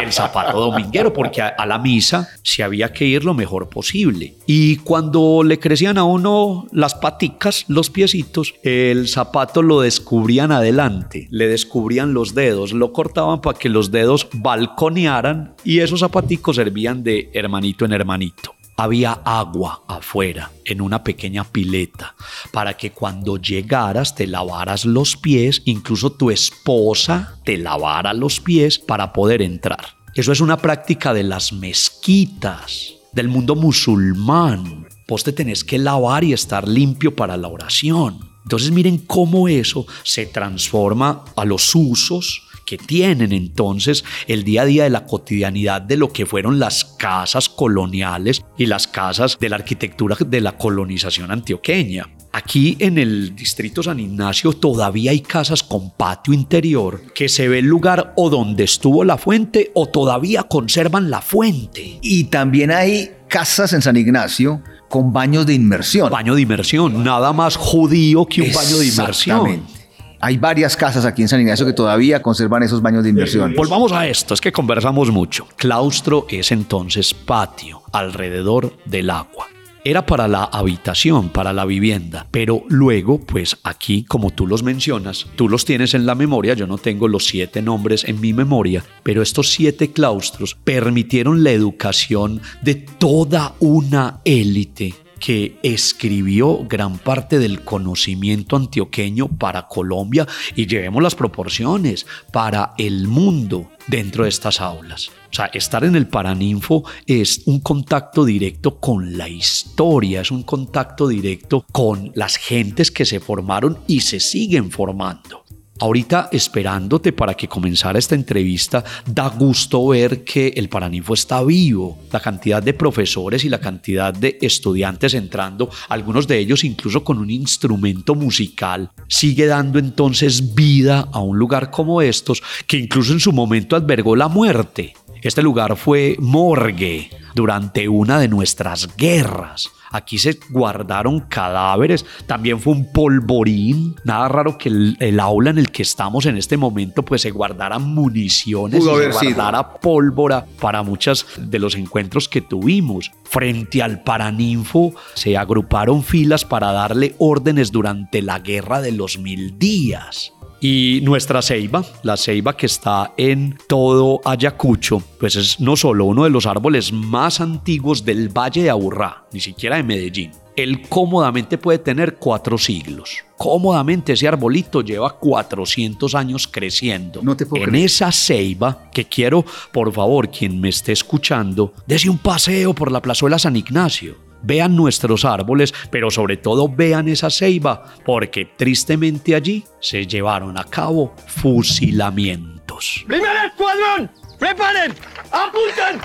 el 0.00 0.12
zapato 0.12 0.60
dominguero, 0.60 1.12
porque 1.12 1.42
a, 1.42 1.48
a 1.48 1.66
la 1.66 1.80
misa 1.80 2.28
se 2.44 2.62
había 2.62 2.92
que 2.92 3.04
ir 3.04 3.24
lo 3.24 3.34
mejor 3.34 3.68
posible. 3.68 4.36
Y 4.46 4.76
cuando 4.76 5.42
le 5.42 5.58
crecían 5.58 5.98
a 5.98 6.04
uno 6.04 6.68
las 6.70 6.94
paticas, 6.94 7.64
los 7.66 7.90
piecitos, 7.90 8.54
el 8.62 9.08
zapato 9.08 9.60
lo 9.60 9.80
descubrían 9.80 10.52
adelante, 10.52 11.26
le 11.32 11.48
descubrían 11.48 12.14
los 12.14 12.36
dedos, 12.36 12.72
lo 12.72 12.92
cortaban 12.92 13.40
para 13.40 13.58
que 13.58 13.68
los 13.68 13.90
dedos 13.90 14.28
balconearan 14.34 15.56
y 15.64 15.80
esos 15.80 15.98
zapaticos 15.98 16.54
servían 16.54 17.02
de 17.02 17.28
hermanito 17.34 17.84
en 17.84 17.92
hermanito 17.92 18.54
había 18.82 19.12
agua 19.24 19.82
afuera 19.86 20.50
en 20.64 20.80
una 20.80 21.04
pequeña 21.04 21.44
pileta 21.44 22.14
para 22.50 22.76
que 22.78 22.92
cuando 22.92 23.36
llegaras 23.36 24.14
te 24.14 24.26
lavaras 24.26 24.86
los 24.86 25.16
pies, 25.16 25.60
incluso 25.66 26.12
tu 26.12 26.30
esposa 26.30 27.36
te 27.44 27.58
lavara 27.58 28.14
los 28.14 28.40
pies 28.40 28.78
para 28.78 29.12
poder 29.12 29.42
entrar. 29.42 29.98
Eso 30.14 30.32
es 30.32 30.40
una 30.40 30.56
práctica 30.56 31.12
de 31.12 31.24
las 31.24 31.52
mezquitas, 31.52 32.94
del 33.12 33.28
mundo 33.28 33.54
musulmán. 33.54 34.88
Vos 35.06 35.24
te 35.24 35.32
tenés 35.32 35.62
que 35.62 35.78
lavar 35.78 36.24
y 36.24 36.32
estar 36.32 36.66
limpio 36.66 37.14
para 37.14 37.36
la 37.36 37.48
oración. 37.48 38.30
Entonces 38.44 38.70
miren 38.70 38.98
cómo 38.98 39.46
eso 39.46 39.86
se 40.04 40.24
transforma 40.24 41.24
a 41.36 41.44
los 41.44 41.74
usos 41.74 42.42
que 42.70 42.78
tienen 42.78 43.32
entonces 43.32 44.04
el 44.28 44.44
día 44.44 44.62
a 44.62 44.64
día 44.64 44.84
de 44.84 44.90
la 44.90 45.04
cotidianidad 45.04 45.82
de 45.82 45.96
lo 45.96 46.12
que 46.12 46.24
fueron 46.24 46.60
las 46.60 46.84
casas 46.84 47.48
coloniales 47.48 48.44
y 48.56 48.66
las 48.66 48.86
casas 48.86 49.36
de 49.40 49.48
la 49.48 49.56
arquitectura 49.56 50.16
de 50.24 50.40
la 50.40 50.56
colonización 50.56 51.32
antioqueña. 51.32 52.08
Aquí 52.32 52.76
en 52.78 52.98
el 52.98 53.34
distrito 53.34 53.82
San 53.82 53.98
Ignacio 53.98 54.52
todavía 54.52 55.10
hay 55.10 55.18
casas 55.18 55.64
con 55.64 55.90
patio 55.90 56.32
interior 56.32 57.12
que 57.12 57.28
se 57.28 57.48
ve 57.48 57.58
el 57.58 57.66
lugar 57.66 58.12
o 58.16 58.30
donde 58.30 58.62
estuvo 58.62 59.02
la 59.02 59.18
fuente 59.18 59.72
o 59.74 59.86
todavía 59.86 60.44
conservan 60.44 61.10
la 61.10 61.22
fuente. 61.22 61.98
Y 62.02 62.24
también 62.24 62.70
hay 62.70 63.10
casas 63.26 63.72
en 63.72 63.82
San 63.82 63.96
Ignacio 63.96 64.62
con 64.88 65.12
baños 65.12 65.44
de 65.44 65.54
inmersión. 65.54 66.08
Baño 66.08 66.36
de 66.36 66.42
inmersión, 66.42 67.02
nada 67.02 67.32
más 67.32 67.56
judío 67.56 68.26
que 68.26 68.42
un 68.42 68.52
baño 68.52 68.78
de 68.78 68.86
inmersión. 68.86 69.79
Hay 70.22 70.36
varias 70.36 70.76
casas 70.76 71.06
aquí 71.06 71.22
en 71.22 71.28
San 71.28 71.40
Ignacio 71.40 71.64
que 71.64 71.72
todavía 71.72 72.20
conservan 72.20 72.62
esos 72.62 72.82
baños 72.82 73.04
de 73.04 73.10
inmersión. 73.10 73.54
Volvamos 73.56 73.90
a 73.92 74.06
esto, 74.06 74.34
es 74.34 74.40
que 74.42 74.52
conversamos 74.52 75.10
mucho. 75.10 75.48
Claustro 75.56 76.26
es 76.28 76.52
entonces 76.52 77.14
patio 77.14 77.82
alrededor 77.92 78.74
del 78.84 79.08
agua. 79.08 79.46
Era 79.82 80.04
para 80.04 80.28
la 80.28 80.44
habitación, 80.44 81.30
para 81.30 81.54
la 81.54 81.64
vivienda, 81.64 82.26
pero 82.30 82.64
luego, 82.68 83.18
pues 83.18 83.56
aquí, 83.64 84.04
como 84.04 84.30
tú 84.30 84.46
los 84.46 84.62
mencionas, 84.62 85.26
tú 85.36 85.48
los 85.48 85.64
tienes 85.64 85.94
en 85.94 86.04
la 86.04 86.14
memoria, 86.14 86.52
yo 86.52 86.66
no 86.66 86.76
tengo 86.76 87.08
los 87.08 87.26
siete 87.26 87.62
nombres 87.62 88.04
en 88.04 88.20
mi 88.20 88.34
memoria, 88.34 88.84
pero 89.02 89.22
estos 89.22 89.52
siete 89.52 89.90
claustros 89.90 90.54
permitieron 90.54 91.42
la 91.42 91.52
educación 91.52 92.42
de 92.60 92.74
toda 92.74 93.54
una 93.58 94.20
élite 94.26 94.94
que 95.20 95.58
escribió 95.62 96.66
gran 96.66 96.98
parte 96.98 97.38
del 97.38 97.62
conocimiento 97.62 98.56
antioqueño 98.56 99.28
para 99.28 99.68
Colombia 99.68 100.26
y 100.56 100.66
llevemos 100.66 101.02
las 101.02 101.14
proporciones 101.14 102.06
para 102.32 102.72
el 102.78 103.06
mundo 103.06 103.70
dentro 103.86 104.24
de 104.24 104.30
estas 104.30 104.60
aulas. 104.60 105.10
O 105.30 105.34
sea, 105.34 105.46
estar 105.46 105.84
en 105.84 105.94
el 105.94 106.08
Paraninfo 106.08 106.84
es 107.06 107.42
un 107.44 107.60
contacto 107.60 108.24
directo 108.24 108.80
con 108.80 109.16
la 109.16 109.28
historia, 109.28 110.22
es 110.22 110.32
un 110.32 110.42
contacto 110.42 111.06
directo 111.06 111.64
con 111.70 112.10
las 112.14 112.36
gentes 112.36 112.90
que 112.90 113.04
se 113.04 113.20
formaron 113.20 113.78
y 113.86 114.00
se 114.00 114.18
siguen 114.18 114.70
formando. 114.70 115.44
Ahorita 115.80 116.28
esperándote 116.30 117.12
para 117.12 117.34
que 117.34 117.48
comenzara 117.48 117.98
esta 117.98 118.14
entrevista, 118.14 118.84
da 119.06 119.28
gusto 119.28 119.88
ver 119.88 120.24
que 120.24 120.48
el 120.48 120.68
Paraninfo 120.68 121.14
está 121.14 121.42
vivo, 121.42 121.98
la 122.12 122.20
cantidad 122.20 122.62
de 122.62 122.74
profesores 122.74 123.44
y 123.44 123.48
la 123.48 123.60
cantidad 123.60 124.12
de 124.12 124.36
estudiantes 124.42 125.14
entrando, 125.14 125.70
algunos 125.88 126.28
de 126.28 126.38
ellos 126.38 126.64
incluso 126.64 127.02
con 127.02 127.16
un 127.16 127.30
instrumento 127.30 128.14
musical, 128.14 128.90
sigue 129.08 129.46
dando 129.46 129.78
entonces 129.78 130.54
vida 130.54 131.08
a 131.12 131.20
un 131.20 131.38
lugar 131.38 131.70
como 131.70 132.02
estos, 132.02 132.42
que 132.66 132.76
incluso 132.76 133.14
en 133.14 133.20
su 133.20 133.32
momento 133.32 133.74
albergó 133.74 134.16
la 134.16 134.28
muerte. 134.28 134.92
Este 135.22 135.40
lugar 135.42 135.76
fue 135.76 136.16
morgue 136.18 137.08
durante 137.34 137.88
una 137.88 138.18
de 138.18 138.28
nuestras 138.28 138.96
guerras. 138.96 139.70
Aquí 139.90 140.18
se 140.18 140.38
guardaron 140.50 141.20
cadáveres, 141.20 142.06
también 142.26 142.60
fue 142.60 142.74
un 142.74 142.92
polvorín. 142.92 143.96
Nada 144.04 144.28
raro 144.28 144.56
que 144.56 144.68
el, 144.68 145.20
aula 145.20 145.50
en 145.50 145.58
el 145.58 145.70
que 145.70 145.82
estamos 145.82 146.26
en 146.26 146.36
este 146.36 146.56
momento 146.56 147.04
pues 147.04 147.22
se 147.22 147.30
guardaran 147.30 147.82
municiones 147.82 148.82
y 148.82 148.86
se 148.86 149.32
guardara 149.32 149.74
pólvora 149.74 150.46
para 150.60 150.82
muchos 150.82 151.26
de 151.36 151.58
los 151.58 151.74
encuentros 151.74 152.28
que 152.28 152.40
tuvimos. 152.40 153.10
Frente 153.24 153.82
al 153.82 154.02
Paraninfo 154.02 154.94
se 155.14 155.36
agruparon 155.36 156.04
filas 156.04 156.44
para 156.44 156.72
darle 156.72 157.14
órdenes 157.18 157.72
durante 157.72 158.22
la 158.22 158.38
guerra 158.38 158.80
de 158.80 158.92
los 158.92 159.18
mil 159.18 159.58
días. 159.58 160.32
Y 160.60 161.00
nuestra 161.04 161.40
ceiba, 161.40 161.82
la 162.02 162.18
ceiba 162.18 162.54
que 162.54 162.66
está 162.66 163.14
en 163.16 163.58
todo 163.66 164.20
Ayacucho, 164.26 165.02
pues 165.18 165.34
es 165.36 165.58
no 165.58 165.74
solo 165.74 166.04
uno 166.04 166.24
de 166.24 166.30
los 166.30 166.44
árboles 166.44 166.92
más 166.92 167.40
antiguos 167.40 168.04
del 168.04 168.28
Valle 168.28 168.62
de 168.62 168.70
Aburrá, 168.70 169.24
ni 169.32 169.40
siquiera 169.40 169.76
de 169.76 169.82
Medellín. 169.82 170.32
Él 170.56 170.82
cómodamente 170.86 171.56
puede 171.56 171.78
tener 171.78 172.16
cuatro 172.16 172.58
siglos. 172.58 173.24
Cómodamente 173.38 174.12
ese 174.12 174.28
arbolito 174.28 174.82
lleva 174.82 175.16
400 175.16 176.14
años 176.14 176.46
creciendo. 176.46 177.22
No 177.22 177.34
te 177.34 177.46
puedo 177.46 177.64
en 177.64 177.74
esa 177.76 178.12
ceiba, 178.12 178.90
que 178.92 179.06
quiero, 179.06 179.46
por 179.72 179.90
favor, 179.90 180.30
quien 180.30 180.60
me 180.60 180.68
esté 180.68 180.92
escuchando, 180.92 181.72
dése 181.86 182.10
un 182.10 182.18
paseo 182.18 182.74
por 182.74 182.92
la 182.92 183.00
plazuela 183.00 183.38
San 183.38 183.56
Ignacio 183.56 184.29
vean 184.42 184.76
nuestros 184.76 185.24
árboles, 185.24 185.74
pero 185.90 186.10
sobre 186.10 186.36
todo 186.36 186.68
vean 186.68 187.08
esa 187.08 187.30
ceiba, 187.30 187.84
porque 188.04 188.44
tristemente 188.44 189.34
allí 189.34 189.64
se 189.80 190.06
llevaron 190.06 190.58
a 190.58 190.64
cabo 190.64 191.14
fusilamientos. 191.26 193.04
¡Primer 193.06 193.36
escuadrón! 193.46 194.10
¡Preparen! 194.38 194.94
¡Apunten! 195.30 196.00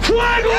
¡Fuego! 0.00 0.50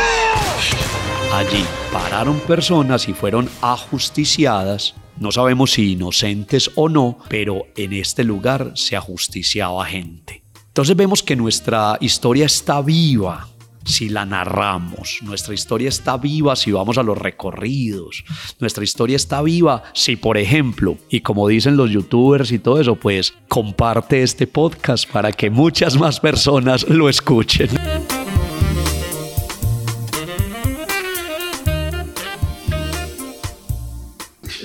Allí 1.33 1.65
pararon 1.91 2.39
personas 2.41 3.09
y 3.09 3.13
fueron 3.13 3.49
ajusticiadas. 3.61 4.95
No 5.17 5.31
sabemos 5.31 5.71
si 5.71 5.93
inocentes 5.93 6.71
o 6.75 6.87
no, 6.87 7.17
pero 7.29 7.67
en 7.75 7.93
este 7.93 8.23
lugar 8.23 8.73
se 8.75 8.95
ajusticiaba 8.95 9.85
gente. 9.85 10.43
Entonces 10.67 10.95
vemos 10.95 11.23
que 11.23 11.35
nuestra 11.35 11.97
historia 12.01 12.45
está 12.45 12.81
viva, 12.81 13.47
si 13.85 14.09
la 14.09 14.25
narramos. 14.25 15.19
Nuestra 15.21 15.53
historia 15.53 15.89
está 15.89 16.17
viva 16.17 16.55
si 16.55 16.71
vamos 16.71 16.97
a 16.97 17.03
los 17.03 17.17
recorridos. 17.17 18.25
Nuestra 18.59 18.83
historia 18.83 19.15
está 19.15 19.41
viva 19.41 19.83
si, 19.93 20.15
por 20.15 20.37
ejemplo, 20.37 20.97
y 21.09 21.21
como 21.21 21.47
dicen 21.47 21.77
los 21.77 21.91
youtubers 21.91 22.51
y 22.51 22.59
todo 22.59 22.81
eso, 22.81 22.95
pues 22.95 23.33
comparte 23.47 24.23
este 24.23 24.47
podcast 24.47 25.09
para 25.09 25.31
que 25.31 25.49
muchas 25.49 25.97
más 25.97 26.19
personas 26.19 26.89
lo 26.89 27.07
escuchen. 27.09 27.69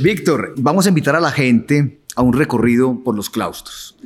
Víctor, 0.02 0.54
vamos 0.56 0.86
a 0.86 0.88
invitar 0.88 1.14
a 1.14 1.20
la 1.20 1.30
gente 1.30 2.00
a 2.16 2.22
un 2.22 2.32
recorrido 2.32 3.02
por 3.04 3.14
los 3.14 3.28
claustros. 3.28 3.96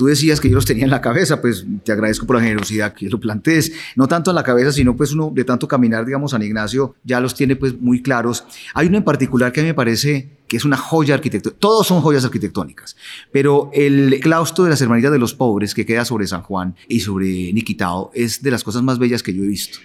Tú 0.00 0.06
decías 0.06 0.40
que 0.40 0.48
yo 0.48 0.54
los 0.54 0.64
tenía 0.64 0.84
en 0.84 0.90
la 0.90 1.02
cabeza, 1.02 1.42
pues 1.42 1.66
te 1.84 1.92
agradezco 1.92 2.24
por 2.24 2.36
la 2.36 2.40
generosidad 2.40 2.94
que 2.94 3.10
lo 3.10 3.20
plantees. 3.20 3.70
No 3.96 4.08
tanto 4.08 4.30
en 4.30 4.34
la 4.34 4.42
cabeza, 4.42 4.72
sino 4.72 4.96
pues 4.96 5.12
uno 5.12 5.30
de 5.30 5.44
tanto 5.44 5.68
caminar, 5.68 6.06
digamos, 6.06 6.30
San 6.30 6.42
Ignacio 6.42 6.94
ya 7.04 7.20
los 7.20 7.34
tiene 7.34 7.54
pues 7.54 7.78
muy 7.78 8.00
claros. 8.00 8.46
Hay 8.72 8.86
uno 8.86 8.96
en 8.96 9.04
particular 9.04 9.52
que 9.52 9.60
a 9.60 9.62
mí 9.62 9.68
me 9.68 9.74
parece 9.74 10.39
que 10.50 10.56
es 10.56 10.64
una 10.64 10.76
joya 10.76 11.14
arquitectónica. 11.14 11.60
Todos 11.60 11.86
son 11.86 12.02
joyas 12.02 12.24
arquitectónicas, 12.24 12.96
pero 13.30 13.70
el 13.72 14.18
claustro 14.20 14.64
de 14.64 14.70
las 14.70 14.80
Hermanitas 14.80 15.12
de 15.12 15.18
los 15.20 15.32
Pobres 15.32 15.74
que 15.74 15.86
queda 15.86 16.04
sobre 16.04 16.26
San 16.26 16.42
Juan 16.42 16.74
y 16.88 16.98
sobre 16.98 17.52
Niquitao 17.52 18.10
es 18.14 18.42
de 18.42 18.50
las 18.50 18.64
cosas 18.64 18.82
más 18.82 18.98
bellas 18.98 19.22
que 19.22 19.32
yo 19.32 19.44
he 19.44 19.46
visto. 19.46 19.78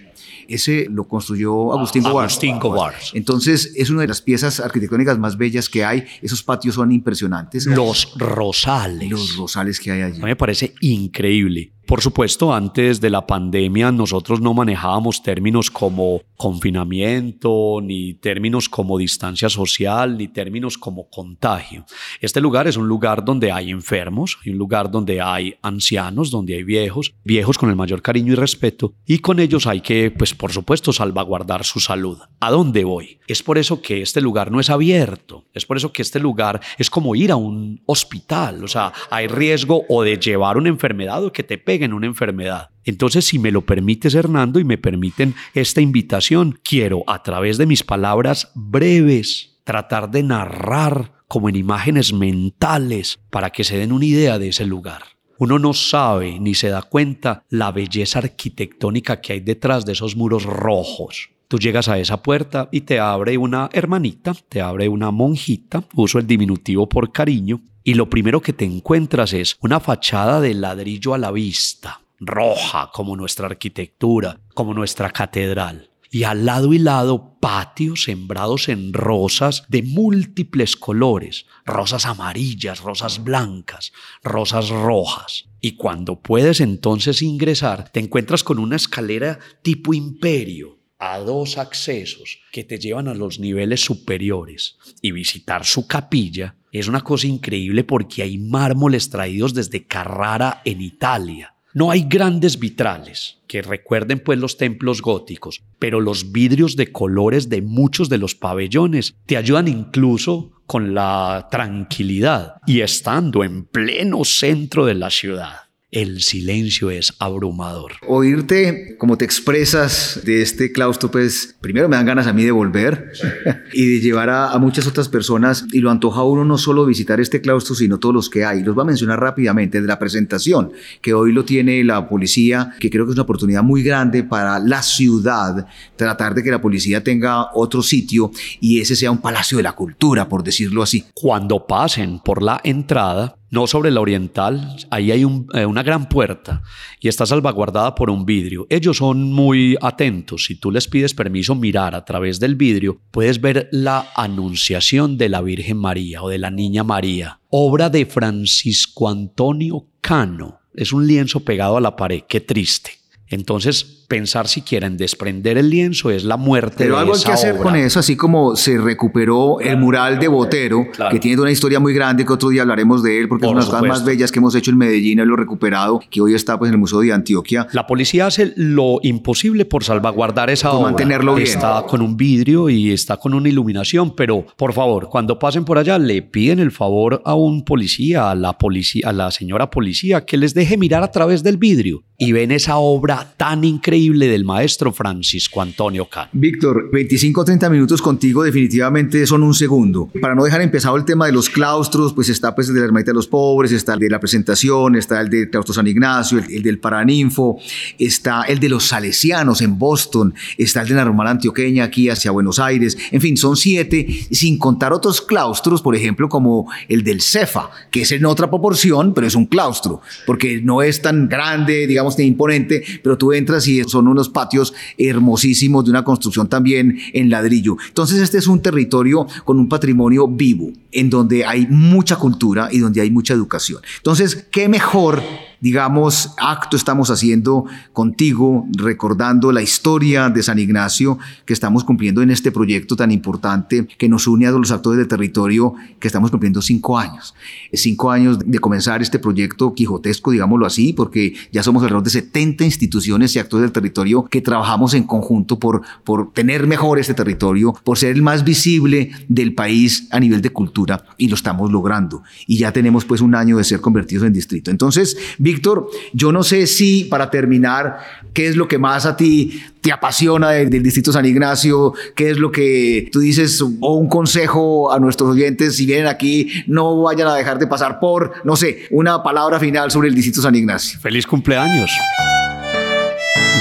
Ese 0.47 0.88
lo 0.89 1.08
construyó 1.08 1.71
Agustín 1.71 2.01
Gobar. 2.01 2.25
Agustín 2.25 2.60
Gobar. 2.60 2.95
Entonces 3.13 3.73
es 3.75 3.91
una 3.91 4.01
de 4.01 4.08
las 4.08 4.23
piezas 4.23 4.60
arquitectónicas 4.60 5.19
más 5.19 5.38
bellas 5.38 5.69
que 5.69 5.86
hay. 5.86 6.06
Esos 6.23 6.41
patios 6.41 6.73
son 6.73 6.91
impresionantes. 6.91 7.67
Los 7.67 8.17
rosales. 8.17 9.12
Los 9.12 9.38
rosales 9.38 9.80
que 9.80 9.91
hay 9.91 10.01
allí. 10.01 10.19
me 10.19 10.36
parece 10.36 10.73
increíble. 10.82 11.75
Por 11.86 12.02
supuesto, 12.02 12.52
antes 12.52 13.00
de 13.00 13.12
la 13.12 13.28
pandemia 13.28 13.91
nosotros 13.91 14.41
no 14.41 14.56
manejábamos 14.56 15.21
términos 15.21 15.69
como 15.69 16.21
confinamiento, 16.36 17.80
ni 17.80 18.15
términos 18.15 18.67
como 18.69 18.98
distancia 18.98 19.50
social, 19.50 20.17
ni 20.17 20.28
términos 20.28 20.80
como 20.80 21.08
contagio. 21.12 21.86
Este 22.21 22.41
lugar 22.41 22.67
es 22.67 22.76
un 22.76 22.88
lugar 22.88 23.24
donde 23.24 23.52
hay 23.52 23.69
enfermos, 23.69 24.39
hay 24.43 24.52
un 24.52 24.58
lugar 24.58 24.89
donde 24.89 25.21
hay 25.21 25.56
ancianos, 25.62 26.32
donde 26.32 26.56
hay 26.56 26.63
viejos, 26.63 27.13
viejos 27.24 27.60
con 27.60 27.69
el 27.69 27.76
mayor 27.76 28.02
cariño 28.02 28.34
y 28.34 28.36
respeto, 28.36 28.93
y 29.06 29.19
con 29.19 29.39
ellos 29.39 29.67
hay 29.67 29.82
que, 29.82 30.10
pues 30.10 30.34
por 30.34 30.52
supuesto, 30.52 30.91
salvaguardar 30.91 31.63
su 31.65 31.80
salud. 31.80 32.17
¿A 32.39 32.50
dónde 32.50 32.84
voy? 32.84 33.19
Es 33.28 33.43
por 33.43 33.60
eso 33.60 33.84
que 33.84 34.02
este 34.02 34.21
lugar 34.21 34.52
no 34.52 34.60
es 34.60 34.71
abierto, 34.71 35.45
es 35.54 35.67
por 35.67 35.78
eso 35.78 35.93
que 35.93 36.02
este 36.02 36.19
lugar 36.19 36.62
es 36.80 36.89
como 36.89 37.15
ir 37.15 37.32
a 37.32 37.36
un 37.36 37.84
hospital, 37.86 38.63
o 38.63 38.67
sea, 38.67 38.91
hay 39.12 39.28
riesgo 39.28 39.84
o 39.88 40.02
de 40.02 40.17
llevar 40.17 40.58
una 40.58 40.69
enfermedad 40.69 41.24
o 41.24 41.32
que 41.32 41.43
te 41.43 41.60
en 41.84 41.94
una 41.94 42.08
enfermedad. 42.08 42.70
Entonces, 42.84 43.26
si 43.26 43.40
me 43.40 43.52
lo 43.52 43.62
permites, 43.62 44.16
Hernando, 44.16 44.60
y 44.60 44.64
me 44.64 44.78
permiten 44.78 45.36
esta 45.54 45.82
invitación, 45.82 46.60
quiero 46.64 47.04
a 47.08 47.24
través 47.24 47.58
de 47.58 47.66
mis 47.66 47.84
palabras 47.84 48.52
breves 48.56 49.60
tratar 49.64 50.12
de 50.12 50.24
narrar 50.24 51.14
como 51.28 51.50
en 51.50 51.56
imágenes 51.56 52.14
mentales 52.14 53.20
para 53.30 53.50
que 53.50 53.64
se 53.64 53.78
den 53.78 53.92
una 53.92 54.06
idea 54.06 54.40
de 54.40 54.50
ese 54.50 54.66
lugar. 54.66 55.04
Uno 55.38 55.60
no 55.60 55.74
sabe 55.74 56.40
ni 56.40 56.54
se 56.54 56.70
da 56.70 56.82
cuenta 56.82 57.44
la 57.50 57.72
belleza 57.72 58.20
arquitectónica 58.20 59.20
que 59.20 59.34
hay 59.34 59.40
detrás 59.42 59.86
de 59.86 59.92
esos 59.92 60.16
muros 60.16 60.44
rojos. 60.44 61.32
Tú 61.48 61.60
llegas 61.60 61.90
a 61.90 62.00
esa 62.00 62.24
puerta 62.24 62.70
y 62.72 62.82
te 62.82 63.00
abre 63.00 63.38
una 63.38 63.70
hermanita, 63.74 64.34
te 64.50 64.62
abre 64.62 64.88
una 64.88 65.12
monjita, 65.12 65.84
uso 65.94 66.20
el 66.20 66.26
diminutivo 66.26 66.88
por 66.88 67.12
cariño, 67.12 67.62
y 67.86 67.93
lo 67.93 68.10
primero 68.10 68.41
que 68.41 68.52
te 68.52 68.65
encuentras 68.65 69.32
es 69.32 69.58
una 69.62 69.80
fachada 69.80 70.41
de 70.41 70.56
ladrillo 70.56 71.13
a 71.13 71.19
la 71.19 71.30
vista, 71.30 72.02
roja 72.19 72.89
como 72.91 73.15
nuestra 73.15 73.45
arquitectura, 73.45 74.39
como 74.56 74.74
nuestra 74.74 75.12
catedral. 75.12 75.91
Y 76.10 76.24
al 76.24 76.45
lado 76.45 76.74
y 76.74 76.80
lado 76.80 77.38
patios 77.39 78.06
sembrados 78.06 78.69
en 78.69 78.91
rosas 78.91 79.65
de 79.67 79.84
múltiples 79.84 80.76
colores, 80.76 81.45
rosas 81.63 82.08
amarillas, 82.08 82.82
rosas 82.82 83.24
blancas, 83.24 83.93
rosas 84.24 84.69
rojas. 84.69 85.45
Y 85.62 85.76
cuando 85.76 86.19
puedes 86.19 86.62
entonces 86.62 87.21
ingresar, 87.21 87.89
te 87.89 88.00
encuentras 88.00 88.43
con 88.43 88.58
una 88.58 88.78
escalera 88.78 89.38
tipo 89.62 89.93
imperio, 89.93 90.75
a 91.00 91.20
dos 91.20 91.58
accesos 91.58 92.40
que 92.52 92.64
te 92.64 92.80
llevan 92.80 93.08
a 93.08 93.14
los 93.14 93.40
niveles 93.40 93.82
superiores 93.82 94.78
y 95.02 95.12
visitar 95.12 95.66
su 95.66 95.88
capilla 95.88 96.56
es 96.72 96.88
una 96.88 97.02
cosa 97.02 97.28
increíble 97.28 97.84
porque 97.84 98.24
hay 98.24 98.38
mármoles 98.38 99.10
traídos 99.10 99.54
desde 99.54 99.86
Carrara 99.86 100.62
en 100.66 100.82
Italia. 100.82 101.56
No 101.74 101.92
hay 101.92 102.06
grandes 102.08 102.60
vitrales 102.60 103.40
que 103.48 103.62
recuerden 103.62 104.20
pues 104.20 104.40
los 104.40 104.58
templos 104.58 105.02
góticos, 105.02 105.62
pero 105.80 106.00
los 106.00 106.32
vidrios 106.32 106.76
de 106.78 106.92
colores 106.92 107.50
de 107.50 107.62
muchos 107.62 108.08
de 108.08 108.18
los 108.18 108.34
pabellones 108.34 109.16
te 109.26 109.36
ayudan 109.36 109.68
incluso 109.68 110.54
con 110.66 110.94
la 110.94 111.48
tranquilidad 111.52 112.56
y 112.66 112.80
estando 112.82 113.44
en 113.44 113.66
pleno 113.66 114.24
centro 114.24 114.86
de 114.86 114.96
la 114.96 115.10
ciudad 115.10 115.64
el 115.96 116.22
silencio 116.22 116.92
es 116.92 117.16
abrumador. 117.20 117.94
Oírte 118.06 118.98
como 119.00 119.18
te 119.18 119.24
expresas 119.24 120.20
de 120.26 120.42
este 120.42 120.74
claustro, 120.74 121.10
pues 121.10 121.56
primero 121.62 121.88
me 121.88 121.96
dan 121.96 122.06
ganas 122.06 122.28
a 122.28 122.34
mí 122.34 122.44
de 122.44 122.52
volver 122.52 123.14
y 123.74 123.94
de 123.94 124.00
llevar 124.02 124.30
a, 124.30 124.52
a, 124.52 124.60
muchas 124.60 124.88
otras 124.88 125.08
personas 125.08 125.66
y 125.72 125.80
lo 125.80 125.90
antoja 125.90 126.22
uno 126.24 126.44
no 126.44 126.58
solo 126.58 126.86
visitar 126.86 127.22
este 127.22 127.40
claustro, 127.40 127.76
sino 127.76 127.98
todos 127.98 128.14
los 128.14 128.30
que 128.30 128.44
hay. 128.44 128.62
Los 128.62 128.76
voy 128.76 128.82
a 128.82 128.88
mencionar 128.88 129.22
rápidamente 129.22 129.82
de 129.82 129.88
la 129.88 129.98
presentación 129.98 130.74
que 131.02 131.14
hoy 131.14 131.32
lo 131.32 131.46
tiene 131.46 131.82
la 131.86 132.10
policía, 132.10 132.76
que 132.78 132.90
creo 132.90 133.06
que 133.06 133.12
es 133.12 133.16
una 133.16 133.24
oportunidad 133.24 133.64
muy 133.64 133.82
grande 133.82 134.24
para 134.24 134.60
la 134.60 134.84
ciudad, 134.84 135.66
tratar 135.96 136.36
de 136.36 136.44
que 136.44 136.52
la 136.52 136.62
policía 136.62 137.06
tenga 137.06 137.54
otro 137.54 137.82
sitio 137.82 138.32
y 138.60 138.82
ese 138.82 138.98
sea 138.98 139.12
un 139.12 139.22
palacio 139.22 139.56
de 139.56 139.64
la 139.64 139.72
cultura, 139.72 140.28
por 140.28 140.44
decirlo 140.44 140.84
así. 140.84 141.06
Cuando 141.14 141.66
pasen 141.66 142.20
por 142.20 142.42
la 142.42 142.60
entrada, 142.66 143.38
no 143.50 143.68
sobre 143.68 143.92
la 143.92 144.02
oriental, 144.02 144.76
ahí 144.90 145.12
hay 145.12 145.22
eh, 145.22 145.66
una 145.66 145.84
gran 145.84 146.10
puerta 146.10 146.64
y 147.00 147.08
está 147.08 147.26
salvaguardada 147.26 147.96
por 147.96 148.10
un 148.10 148.26
vidrio. 148.26 148.68
Ellos 148.70 148.98
son 148.98 149.32
muy 149.32 149.78
atentos. 149.82 150.46
Si 150.46 150.56
tú 150.56 150.72
les 150.72 150.88
pides 150.88 151.14
permiso 151.14 151.56
mirar 151.56 151.96
a 151.96 152.06
través 152.06 152.40
del 152.40 152.56
vidrio, 152.56 153.00
puedes 153.12 153.40
ver 153.40 153.70
la 153.72 154.08
anunciación 154.16 155.18
de 155.18 155.30
la 155.30 155.42
Virgen 155.42 155.78
María 155.78 156.24
o 156.24 156.30
de 156.30 156.38
la 156.38 156.52
Niña 156.52 156.84
María, 156.84 157.40
obra 157.50 157.90
de 157.90 158.06
Francisco 158.06 159.10
Antonio 159.10 159.88
Cano. 160.02 160.60
Es 160.74 160.92
un 160.92 161.08
lienzo 161.08 161.40
pegado 161.42 161.78
a 161.78 161.82
la 161.82 161.96
pared. 161.96 162.24
Qué 162.28 162.42
triste. 162.42 162.92
Entonces, 163.28 164.05
pensar 164.08 164.48
si 164.48 164.62
quieren 164.62 164.98
desprender 164.98 165.58
el 165.58 165.70
lienzo 165.70 166.12
es 166.12 166.24
la 166.24 166.38
muerte 166.38 166.76
Pero 166.78 166.98
algo 166.98 167.15
hay 167.15 167.24
que 167.24 167.32
hacer 167.32 167.58
con 167.58 167.76
eso, 167.76 168.00
así 168.00 168.15
como 168.15 168.56
se 168.56 168.78
recuperó 168.78 169.60
el 169.60 169.78
mural 169.78 170.20
de 170.20 170.28
Botero, 170.28 170.88
que 171.12 171.20
tiene 171.20 171.41
una 171.41 171.52
historia 171.52 171.80
muy 171.80 171.94
grande, 171.94 172.26
que 172.26 172.34
otro 172.34 172.50
día 172.50 172.62
hablaremos 172.62 173.04
de 173.04 173.20
él, 173.20 173.28
porque 173.28 173.46
es 173.46 173.52
una 173.52 173.62
de 173.62 173.65
las 173.65 173.74
cosas 173.74 173.88
más 173.88 174.06
bellas 174.06 174.32
que 174.32 174.39
hemos 174.39 174.56
hecho 174.56 174.72
en 174.72 174.78
Medellín, 174.78 175.26
lo 175.26 175.36
recuperado, 175.36 176.02
que 176.10 176.22
hoy 176.22 176.36
está 176.36 176.58
pues, 176.60 176.70
en 176.70 176.76
el 176.76 176.80
Museo 176.80 177.00
de 177.00 177.13
Antioquia. 177.13 177.68
La 177.72 177.88
policía 177.88 178.28
hace 178.28 178.54
lo 178.56 179.00
imposible 179.02 179.65
por 179.65 179.84
salvaguardar 179.84 180.50
esa 180.50 180.70
por 180.70 180.82
obra. 180.82 180.91
mantenerlo 180.91 181.36
bien. 181.36 181.48
Está 181.48 181.84
con 181.88 182.02
un 182.02 182.15
vidrio 182.15 182.70
y 182.70 182.91
está 182.91 183.18
con 183.18 183.34
una 183.34 183.50
iluminación, 183.50 184.15
pero 184.15 184.46
por 184.56 184.74
favor, 184.74 185.10
cuando 185.10 185.39
pasen 185.39 185.65
por 185.65 185.78
allá, 185.78 185.98
le 185.98 186.22
piden 186.22 186.60
el 186.60 186.72
favor 186.72 187.22
a 187.26 187.34
un 187.34 187.63
policía, 187.65 188.30
a 188.30 188.36
la 188.36 188.58
policía, 188.58 189.10
a 189.10 189.13
la 189.13 189.32
señora 189.32 189.70
policía, 189.70 190.26
que 190.26 190.38
les 190.38 190.54
deje 190.54 190.78
mirar 190.78 191.04
a 191.04 191.12
través 191.12 191.44
del 191.44 191.58
vidrio 191.58 192.04
y 192.18 192.32
ven 192.32 192.52
esa 192.52 192.78
obra 192.78 193.34
tan 193.38 193.63
increíble 193.63 193.95
del 193.96 194.44
maestro 194.44 194.92
Francisco 194.92 195.62
Antonio 195.62 196.06
Cano. 196.06 196.30
Víctor, 196.34 196.90
25 196.92 197.42
o 197.42 197.46
30 197.46 197.70
minutos 197.70 198.02
contigo 198.02 198.44
definitivamente 198.44 199.26
son 199.26 199.42
un 199.42 199.54
segundo. 199.54 200.10
Para 200.20 200.36
no 200.36 200.44
dejar 200.44 200.62
empezado 200.62 200.98
el 200.98 201.06
tema 201.06 201.28
de 201.28 201.32
los 201.32 201.50
claustros, 201.50 202.12
pues 202.12 202.28
está 202.28 202.54
pues 202.54 202.68
el 202.68 202.74
de 202.74 202.82
la 202.82 202.88
Hermanita 202.88 203.12
de 203.12 203.16
los 203.16 203.28
Pobres, 203.28 203.72
está 203.72 203.94
el 203.94 204.00
de 204.00 204.10
la 204.10 204.20
presentación, 204.20 204.96
está 204.96 205.22
el 205.22 205.30
del 205.30 205.50
Claustro 205.50 205.74
San 205.74 205.88
Ignacio, 205.88 206.40
el, 206.40 206.54
el, 206.54 206.62
del 206.62 206.78
Paraninfo, 206.80 207.58
está 207.98 208.44
el 208.44 208.60
de 208.60 208.68
los 208.68 208.84
Salesianos 208.86 209.62
en 209.62 209.80
Boston, 209.80 210.34
está 210.58 210.82
el 210.82 210.90
de 210.90 210.96
la 210.96 211.06
Normal 211.06 211.28
Antioqueña 211.28 211.86
aquí 211.86 212.10
hacia 212.10 212.32
Buenos 212.32 212.60
Aires, 212.60 212.98
en 213.12 213.22
fin, 213.22 213.38
son 213.38 213.56
siete, 213.56 214.08
sin 214.30 214.58
contar 214.58 214.92
otros 214.92 215.22
claustros, 215.22 215.82
por 215.82 215.96
ejemplo, 215.96 216.28
como 216.28 216.70
el 216.90 217.04
del 217.04 217.22
Cefa, 217.22 217.70
que 217.92 218.02
es 218.02 218.12
en 218.12 218.26
otra 218.26 218.50
proporción, 218.50 219.14
pero 219.14 219.26
es 219.26 219.36
un 219.36 219.46
claustro, 219.46 220.02
porque 220.26 220.62
no 220.62 220.82
es 220.82 221.02
tan 221.02 221.30
grande, 221.30 221.88
digamos, 221.88 222.18
de 222.18 222.26
imponente, 222.26 222.84
pero 223.02 223.18
tú 223.18 223.32
entras 223.32 223.66
y 223.70 223.85
son 223.88 224.08
unos 224.08 224.30
patios 224.30 224.74
hermosísimos 224.98 225.86
de 225.86 225.91
una 225.91 226.04
construcción 226.04 226.48
también 226.48 226.98
en 227.13 227.30
ladrillo. 227.30 227.78
Entonces 227.88 228.19
este 228.21 228.38
es 228.38 228.48
un 228.48 228.62
territorio 228.62 229.28
con 229.43 229.60
un 229.60 229.69
patrimonio 229.69 230.28
vivo, 230.28 230.71
en 230.91 231.10
donde 231.10 231.45
hay 231.45 231.67
mucha 231.67 232.15
cultura 232.15 232.69
y 232.71 232.80
donde 232.80 233.02
hay 233.02 233.12
mucha 233.12 233.34
educación. 233.34 233.82
Entonces, 233.98 234.48
¿qué 234.52 234.67
mejor 234.67 235.21
digamos, 235.62 236.34
acto 236.38 236.78
estamos 236.78 237.10
haciendo 237.10 237.65
contigo, 237.94 238.68
recordando 238.76 239.52
la 239.52 239.62
historia 239.62 240.30
de 240.30 240.44
San 240.44 240.60
Ignacio 240.60 241.18
que 241.46 241.54
estamos 241.54 241.84
cumpliendo 241.84 242.22
en 242.22 242.32
este 242.32 242.52
proyecto 242.52 242.96
tan 242.96 243.12
importante 243.12 243.88
que 243.98 244.10
nos 244.10 244.28
une 244.28 244.48
a 244.48 244.52
los 244.52 244.72
actores 244.72 244.98
del 244.98 245.08
territorio 245.08 245.74
que 246.00 246.08
estamos 246.08 246.32
cumpliendo 246.32 246.62
cinco 246.62 246.98
años. 246.98 247.34
Cinco 247.74 248.12
años 248.12 248.39
de 248.39 248.60
comenzar 248.60 249.02
este 249.02 249.20
proyecto 249.20 249.74
quijotesco, 249.74 250.32
digámoslo 250.32 250.65
así, 250.65 250.94
porque 250.94 251.34
ya 251.52 251.63
somos 251.63 251.84
alrededor 251.84 252.04
de 252.04 252.10
70 252.10 252.63
instituciones 252.63 253.36
y 253.36 253.39
actores 253.39 253.63
del 253.63 253.72
territorio 253.72 254.26
que 254.26 254.41
trabajamos 254.41 254.94
en 254.94 255.04
conjunto 255.04 255.60
por, 255.60 255.82
por 256.04 256.32
tener 256.34 256.68
mejor 256.68 257.00
este 257.00 257.13
territorio, 257.13 257.74
por 257.84 257.98
ser 257.98 258.15
el 258.15 258.22
más 258.22 258.44
visible 258.44 259.12
del 259.28 259.54
país 259.54 260.08
a 260.12 260.20
nivel 260.20 260.41
de 260.41 260.50
cultura 260.50 261.04
y 261.18 261.28
lo 261.28 261.36
estamos 261.36 261.72
logrando. 261.72 262.24
Y 262.48 262.58
ya 262.58 262.72
tenemos 262.72 263.06
pues 263.06 263.22
un 263.22 263.36
año 263.36 263.58
de 263.58 263.63
ser 263.63 263.82
convertidos 263.82 264.26
en 264.26 264.34
distrito. 264.34 264.72
Entonces, 264.72 265.18
Víctor, 265.46 265.88
yo 266.12 266.32
no 266.32 266.42
sé 266.42 266.66
si 266.66 267.04
para 267.04 267.30
terminar, 267.30 268.00
¿qué 268.34 268.48
es 268.48 268.56
lo 268.56 268.68
que 268.68 268.80
más 268.80 269.06
a 269.06 269.16
ti 269.16 269.62
te 269.80 269.92
apasiona 269.92 270.50
del, 270.50 270.82
Distrito 270.82 271.12
San 271.12 271.24
Ignacio? 271.24 271.94
¿Qué 272.16 272.32
es 272.32 272.40
lo 272.40 272.52
que 272.52 273.10
tú 273.12 273.20
dices 273.20 273.62
o 273.62 273.94
un 273.94 274.10
consejo 274.10 274.92
a 274.92 275.00
nuestros 275.00 275.30
oyentes 275.30 275.78
si 275.78 275.86
vienen 275.86 276.08
aquí, 276.08 276.50
no 276.66 277.04
vayan 277.04 277.28
a 277.28 277.36
dejar 277.36 277.60
de 277.60 277.68
pasar 277.68 278.00
por, 278.00 278.34
no 278.44 278.56
sé, 278.56 278.88
una 278.90 279.22
palabra 279.22 279.60
final 279.60 279.92
sobre 279.92 280.08
el 280.08 280.16
Distrito 280.16 280.42
San 280.42 280.56
Ignacio? 280.56 281.00
Feliz 281.00 281.28
cumpleaños. 281.28 281.92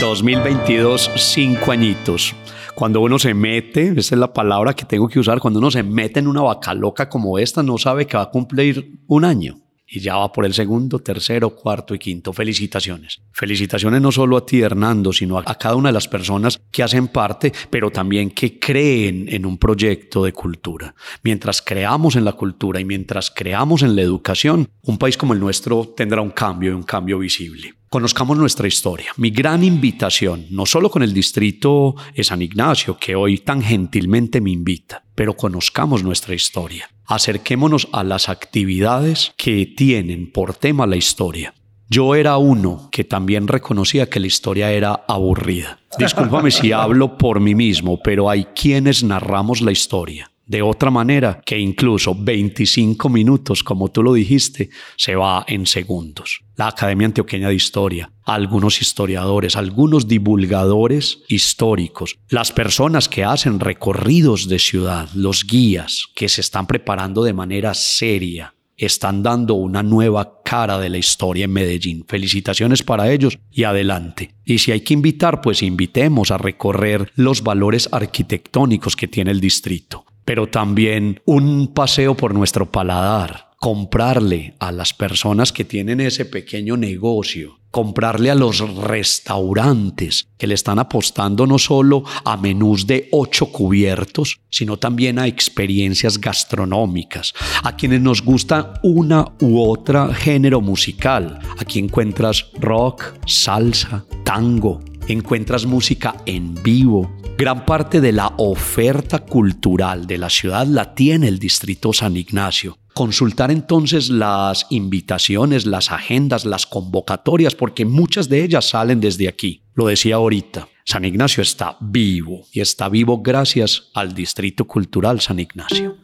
2022, 0.01 1.11
cinco 1.17 1.71
añitos 1.71 2.35
cuando 2.75 3.03
uno 3.03 3.21
se 3.21 3.35
mete, 3.35 3.93
esa 3.97 4.17
es 4.17 4.19
la 4.19 4.33
palabra 4.33 4.75
que 4.75 4.85
tengo 4.85 5.07
que 5.07 5.21
usar, 5.21 5.39
cuando 5.39 5.61
uno 5.61 5.71
se 5.71 5.85
mete 5.85 6.19
en 6.19 6.27
una 6.27 6.41
vaca 6.41 6.75
loca 6.75 7.09
como 7.09 7.39
esta, 7.39 7.63
no 7.63 7.79
sabe 7.79 8.05
que 8.05 8.17
va 8.17 8.25
a 8.25 8.31
cumplir 8.31 8.99
un 9.07 9.25
año 9.25 9.64
y 9.95 10.01
ya 10.01 10.17
va 10.17 10.33
por 10.33 10.45
el 10.45 10.55
segundo, 10.55 10.99
tercero, 10.99 11.55
cuarto 11.55 11.95
y 11.95 12.01
quinto. 12.01 12.33
Felicitaciones. 12.33 13.23
Felicitaciones 13.31 14.03
no 14.03 14.11
solo 14.11 14.37
a 14.37 14.45
ti, 14.45 14.61
Hernando, 14.61 15.13
sino 15.13 15.39
a, 15.39 15.45
cada 15.55 15.77
una 15.77 15.91
de 15.91 15.93
las 15.93 16.09
personas 16.09 16.61
que 16.73 16.83
hacen 16.83 17.07
parte, 17.07 17.53
pero 17.71 17.93
también 17.93 18.33
que 18.33 18.59
creen 18.59 19.27
en 19.29 19.47
un 19.47 19.57
proyecto 19.57 20.25
de 20.25 20.33
cultura. 20.33 20.97
Mientras 21.23 21.63
creamos 21.63 22.17
en 22.17 22.25
la 22.25 22.33
cultura 22.33 22.81
y 22.81 22.85
mientras 22.85 23.31
creamos 23.31 23.83
en 23.83 23.95
la 23.95 24.03
educación, 24.03 24.69
un 24.83 24.99
país 24.99 25.17
como 25.17 25.33
el 25.33 25.39
nuestro 25.39 25.95
tendrá 25.97 26.21
un 26.21 26.31
cambio 26.31 26.73
y 26.73 26.75
un 26.75 26.83
cambio 26.83 27.19
visible 27.19 27.75
conozcamos 27.95 28.37
nuestra 28.37 28.67
historia. 28.67 29.13
Mi 29.19 29.31
gran 29.31 29.63
invitación, 29.63 30.47
no 30.51 30.67
solo 30.67 30.91
con 30.91 31.05
el 31.05 31.15
distrito 31.15 31.95
de 32.17 32.25
San 32.25 32.43
Ignacio, 32.43 32.99
que 32.99 33.15
hoy 33.15 33.39
tan 33.39 33.63
gentilmente 33.63 34.41
me 34.41 34.51
invita, 34.51 35.05
pero 35.15 35.37
conozcamos 35.37 36.03
nuestra 36.03 36.35
historia. 36.35 36.91
Acerquémonos 37.07 37.89
a 37.93 38.05
las 38.05 38.29
actividades 38.29 39.33
que 39.37 39.67
tienen 39.67 40.31
por 40.31 40.55
tema 40.55 40.87
la 40.87 40.97
historia. 40.97 41.55
Yo 41.89 42.15
era 42.15 42.39
uno 42.39 42.89
que 42.91 43.05
también 43.05 43.47
reconocía 43.47 44.09
que 44.09 44.21
la 44.21 44.27
historia 44.27 44.73
era 44.73 45.05
aburrida. 45.07 45.79
Discúlpame 45.99 46.51
si 46.51 46.73
hablo 46.73 47.19
por 47.19 47.41
mí 47.41 47.55
mismo, 47.55 48.01
pero 48.03 48.31
hay 48.31 48.47
quienes 48.55 49.05
narramos 49.05 49.61
la 49.61 49.71
historia 49.71 50.31
de 50.47 50.63
otra 50.63 50.91
manera 50.91 51.41
que 51.45 51.59
incluso 51.59 52.15
25 52.15 53.09
minutos, 53.09 53.63
como 53.63 53.91
tú 53.91 54.03
lo 54.03 54.13
dijiste, 54.13 54.71
se 54.97 55.15
va 55.15 55.45
en 55.49 55.67
segundos. 55.67 56.41
La 56.57 56.69
Academia 56.69 57.07
Antioqueña 57.07 57.49
de 57.49 57.55
Historia, 57.55 58.13
algunos 58.25 58.81
historiadores, 58.81 59.57
algunos 59.57 60.07
divulgadores 60.07 61.23
históricos, 61.29 62.19
las 62.29 62.53
personas 62.53 63.09
que 63.09 63.25
hacen 63.25 63.59
recorridos 63.59 64.49
de 64.49 64.59
ciudad, 64.59 65.09
los 65.15 65.45
guías 65.47 66.07
que 66.15 66.29
se 66.29 66.41
están 66.41 66.67
preparando 66.67 67.25
de 67.25 67.33
manera 67.33 67.75
seria, 67.75 68.55
están 68.77 69.23
dando 69.23 69.55
una 69.55 69.83
nueva 69.83 70.43
cara 70.43 70.79
de 70.79 70.89
la 70.89 70.99
historia 70.99 71.45
en 71.45 71.53
Medellín. 71.53 72.05
Felicitaciones 72.09 72.83
para 72.83 73.11
ellos 73.13 73.39
y 73.53 73.65
adelante. 73.65 74.35
Y 74.45 74.59
si 74.59 74.73
hay 74.73 74.81
que 74.81 74.95
invitar, 74.95 75.41
pues 75.41 75.63
invitemos 75.63 76.33
a 76.33 76.39
recorrer 76.39 77.13
los 77.15 77.43
valores 77.43 77.89
arquitectónicos 77.93 78.97
que 78.97 79.09
tiene 79.09 79.31
el 79.31 79.41
distrito 79.41 80.05
pero 80.25 80.49
también 80.49 81.21
un 81.25 81.73
paseo 81.75 82.17
por 82.17 82.35
nuestro 82.35 82.71
paladar, 82.71 83.51
comprarle 83.59 84.55
a 84.59 84.73
las 84.73 84.93
personas 84.93 85.53
que 85.53 85.65
tienen 85.65 86.01
ese 86.01 86.25
pequeño 86.25 86.77
negocio, 86.77 87.61
comprarle 87.71 88.31
a 88.31 88.35
los 88.35 88.61
restaurantes 88.77 90.29
que 90.39 90.47
le 90.47 90.55
están 90.55 90.79
apostando 90.79 91.47
no 91.47 91.59
solo 91.59 92.05
a 92.25 92.37
menús 92.37 92.87
de 92.87 93.09
ocho 93.11 93.47
cubiertos, 93.47 94.39
sino 94.49 94.77
también 94.77 95.19
a 95.19 95.27
experiencias 95.27 96.21
gastronómicas, 96.21 97.33
a 97.63 97.75
quienes 97.75 98.01
nos 98.01 98.23
gusta 98.23 98.75
una 98.83 99.25
u 99.41 99.61
otra 99.61 100.15
género 100.15 100.61
musical. 100.61 101.41
Aquí 101.59 101.81
encuentras 101.81 102.51
rock, 102.61 103.15
salsa, 103.27 104.05
tango, 104.25 104.81
encuentras 105.09 105.67
música 105.67 106.15
en 106.27 106.55
vivo. 106.63 107.11
Gran 107.37 107.67
parte 107.67 108.01
de 108.01 108.13
la 108.13 108.33
oferta 108.37 109.19
cultural 109.19 110.07
de 110.07 110.19
la 110.19 110.31
ciudad 110.31 110.69
la 110.69 110.95
tiene 110.95 111.27
el 111.27 111.41
Distrito 111.41 111.93
San 111.93 112.17
Ignacio. 112.17 112.79
Consultar 112.95 113.51
entonces 113.51 114.09
las 114.09 114.67
invitaciones, 114.71 115.67
las 115.67 115.91
agendas, 115.91 116.45
las 116.45 116.65
convocatorias, 116.65 117.57
porque 117.57 117.85
muchas 117.85 118.29
de 118.29 118.45
ellas 118.45 118.69
salen 118.69 119.01
desde 119.01 119.27
aquí. 119.27 119.63
Lo 119.75 119.89
decía 119.89 120.15
ahorita, 120.15 120.69
San 120.85 121.05
Ignacio 121.05 121.43
está 121.43 121.77
vivo 121.81 122.47
y 122.53 122.61
está 122.61 122.89
vivo 122.89 123.21
gracias 123.21 123.91
al 123.95 124.15
Distrito 124.15 124.67
Cultural 124.67 125.21
San 125.21 125.41
Ignacio. 125.41 125.97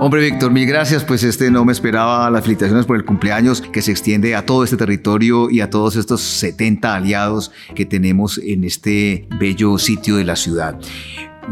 Hombre, 0.00 0.20
Víctor, 0.20 0.52
mil 0.52 0.64
gracias. 0.64 1.02
Pues 1.02 1.24
este 1.24 1.50
no 1.50 1.64
me 1.64 1.72
esperaba 1.72 2.30
las 2.30 2.42
felicitaciones 2.42 2.86
por 2.86 2.96
el 2.96 3.04
cumpleaños 3.04 3.60
que 3.60 3.82
se 3.82 3.90
extiende 3.90 4.36
a 4.36 4.46
todo 4.46 4.62
este 4.62 4.76
territorio 4.76 5.50
y 5.50 5.60
a 5.60 5.70
todos 5.70 5.96
estos 5.96 6.20
70 6.20 6.94
aliados 6.94 7.50
que 7.74 7.84
tenemos 7.84 8.38
en 8.38 8.62
este 8.62 9.26
bello 9.40 9.76
sitio 9.76 10.16
de 10.16 10.24
la 10.24 10.36
ciudad 10.36 10.78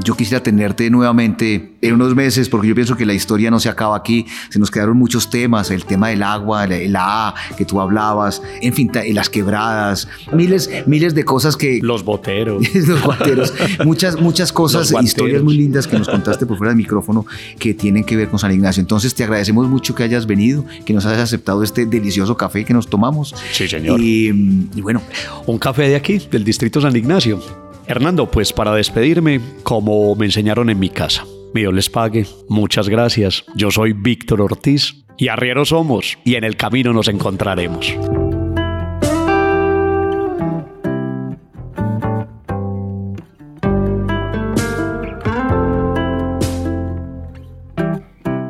yo 0.03 0.17
quisiera 0.17 0.43
tenerte 0.43 0.91
nuevamente 0.91 1.73
en 1.81 1.95
unos 1.95 2.15
meses, 2.15 2.49
porque 2.49 2.69
yo 2.69 2.75
pienso 2.75 2.97
que 2.97 3.07
la 3.07 3.15
historia 3.15 3.51
no 3.51 3.61
se 3.61 3.69
acaba 3.69 3.97
aquí. 3.97 4.27
Se 4.51 4.59
nos 4.59 4.71
quedaron 4.71 4.97
muchos 4.97 5.31
temas, 5.31 5.71
el 5.71 5.85
tema 5.85 6.09
del 6.09 6.23
agua, 6.23 6.67
la 6.67 7.29
A 7.29 7.35
que 7.57 7.65
tú 7.65 7.81
hablabas, 7.81 8.43
en 8.61 8.73
fin, 8.73 8.91
las 9.13 9.29
quebradas, 9.29 10.09
miles, 10.33 10.71
miles 10.87 11.15
de 11.15 11.25
cosas 11.25 11.57
que... 11.57 11.81
Los 11.83 12.05
boteros. 12.05 12.63
los 12.75 13.03
boteros. 13.03 13.53
muchas, 13.85 14.21
muchas 14.21 14.53
cosas, 14.53 14.93
historias 15.03 15.43
muy 15.43 15.57
lindas 15.57 15.87
que 15.87 15.99
nos 15.99 16.09
contaste 16.09 16.47
por 16.47 16.57
fuera 16.57 16.71
del 16.71 16.79
micrófono 16.79 17.27
que 17.59 17.75
tienen 17.75 18.05
que 18.05 18.17
ver 18.17 18.29
con 18.29 18.39
San 18.39 18.53
Ignacio. 18.53 18.81
Entonces 18.81 19.15
te 19.15 19.25
agradecemos 19.25 19.69
mucho 19.69 19.95
que 19.95 20.03
hayas 20.03 20.27
venido, 20.27 20.65
que 20.85 20.93
nos 20.93 21.07
hayas 21.07 21.21
aceptado 21.21 21.63
este 21.63 21.87
delicioso 21.87 22.37
café 22.37 22.65
que 22.65 22.75
nos 22.75 22.89
tomamos. 22.89 23.35
Sí, 23.53 23.69
señor. 23.69 24.01
y, 24.01 24.29
y 24.75 24.81
bueno. 24.81 25.03
Un 25.47 25.59
café 25.59 25.89
de 25.89 25.97
aquí, 25.97 26.21
del 26.31 26.45
distrito 26.45 26.81
San 26.81 26.95
Ignacio. 26.95 27.66
Hernando, 27.89 28.31
pues 28.31 28.53
para 28.53 28.75
despedirme, 28.75 29.41
como 29.63 30.15
me 30.17 30.27
enseñaron 30.27 30.71
en 30.71 30.79
mi 30.79 30.91
casa. 30.91 31.25
Mi 31.55 31.61
Dios 31.61 31.73
les 31.73 31.89
pague. 31.89 32.27
Muchas 32.49 32.89
gracias. 32.89 33.45
Yo 33.55 33.71
soy 33.71 33.93
Víctor 33.93 34.41
Ortiz 34.41 35.05
y 35.17 35.29
arrieros 35.29 35.69
somos 35.69 36.19
y 36.25 36.35
en 36.35 36.45
el 36.45 36.57
camino 36.57 36.93
nos 36.93 37.09
encontraremos. 37.09 37.95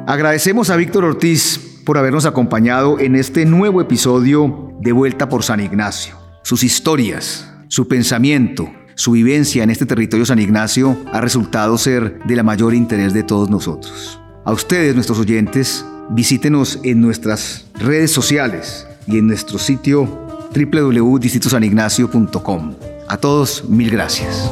Agradecemos 0.06 0.70
a 0.70 0.76
Víctor 0.76 1.04
Ortiz 1.04 1.82
por 1.84 1.98
habernos 1.98 2.24
acompañado 2.24 2.98
en 2.98 3.16
este 3.16 3.44
nuevo 3.44 3.82
episodio 3.82 4.72
de 4.80 4.92
Vuelta 4.92 5.28
por 5.28 5.42
San 5.42 5.60
Ignacio. 5.60 6.16
Sus 6.42 6.62
historias, 6.64 7.52
su 7.68 7.86
pensamiento, 7.86 8.70
su 8.96 9.12
vivencia 9.12 9.62
en 9.62 9.70
este 9.70 9.86
territorio 9.86 10.24
San 10.24 10.38
Ignacio 10.38 10.96
ha 11.12 11.20
resultado 11.20 11.76
ser 11.76 12.18
de 12.24 12.34
la 12.34 12.42
mayor 12.42 12.72
interés 12.74 13.12
de 13.12 13.22
todos 13.22 13.50
nosotros. 13.50 14.18
A 14.44 14.52
ustedes, 14.52 14.94
nuestros 14.94 15.18
oyentes, 15.18 15.84
visítenos 16.08 16.80
en 16.82 17.02
nuestras 17.02 17.66
redes 17.74 18.10
sociales 18.10 18.86
y 19.06 19.18
en 19.18 19.26
nuestro 19.26 19.58
sitio 19.58 20.08
www.distritosanignacio.com. 20.54 22.74
A 23.06 23.18
todos, 23.18 23.68
mil 23.68 23.90
gracias. 23.90 24.50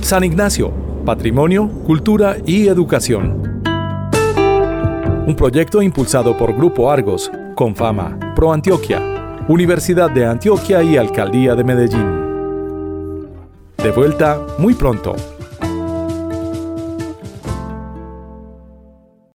San 0.00 0.24
Ignacio 0.24 0.83
Patrimonio, 1.04 1.68
Cultura 1.84 2.38
y 2.46 2.66
Educación. 2.66 3.62
Un 5.26 5.34
proyecto 5.36 5.82
impulsado 5.82 6.34
por 6.36 6.54
Grupo 6.54 6.90
Argos, 6.90 7.30
con 7.54 7.76
fama, 7.76 8.18
Pro 8.34 8.52
Antioquia, 8.52 9.02
Universidad 9.46 10.10
de 10.10 10.24
Antioquia 10.24 10.82
y 10.82 10.96
Alcaldía 10.96 11.54
de 11.54 11.64
Medellín. 11.64 12.24
De 13.76 13.90
vuelta 13.90 14.40
muy 14.58 14.72
pronto. 14.72 15.14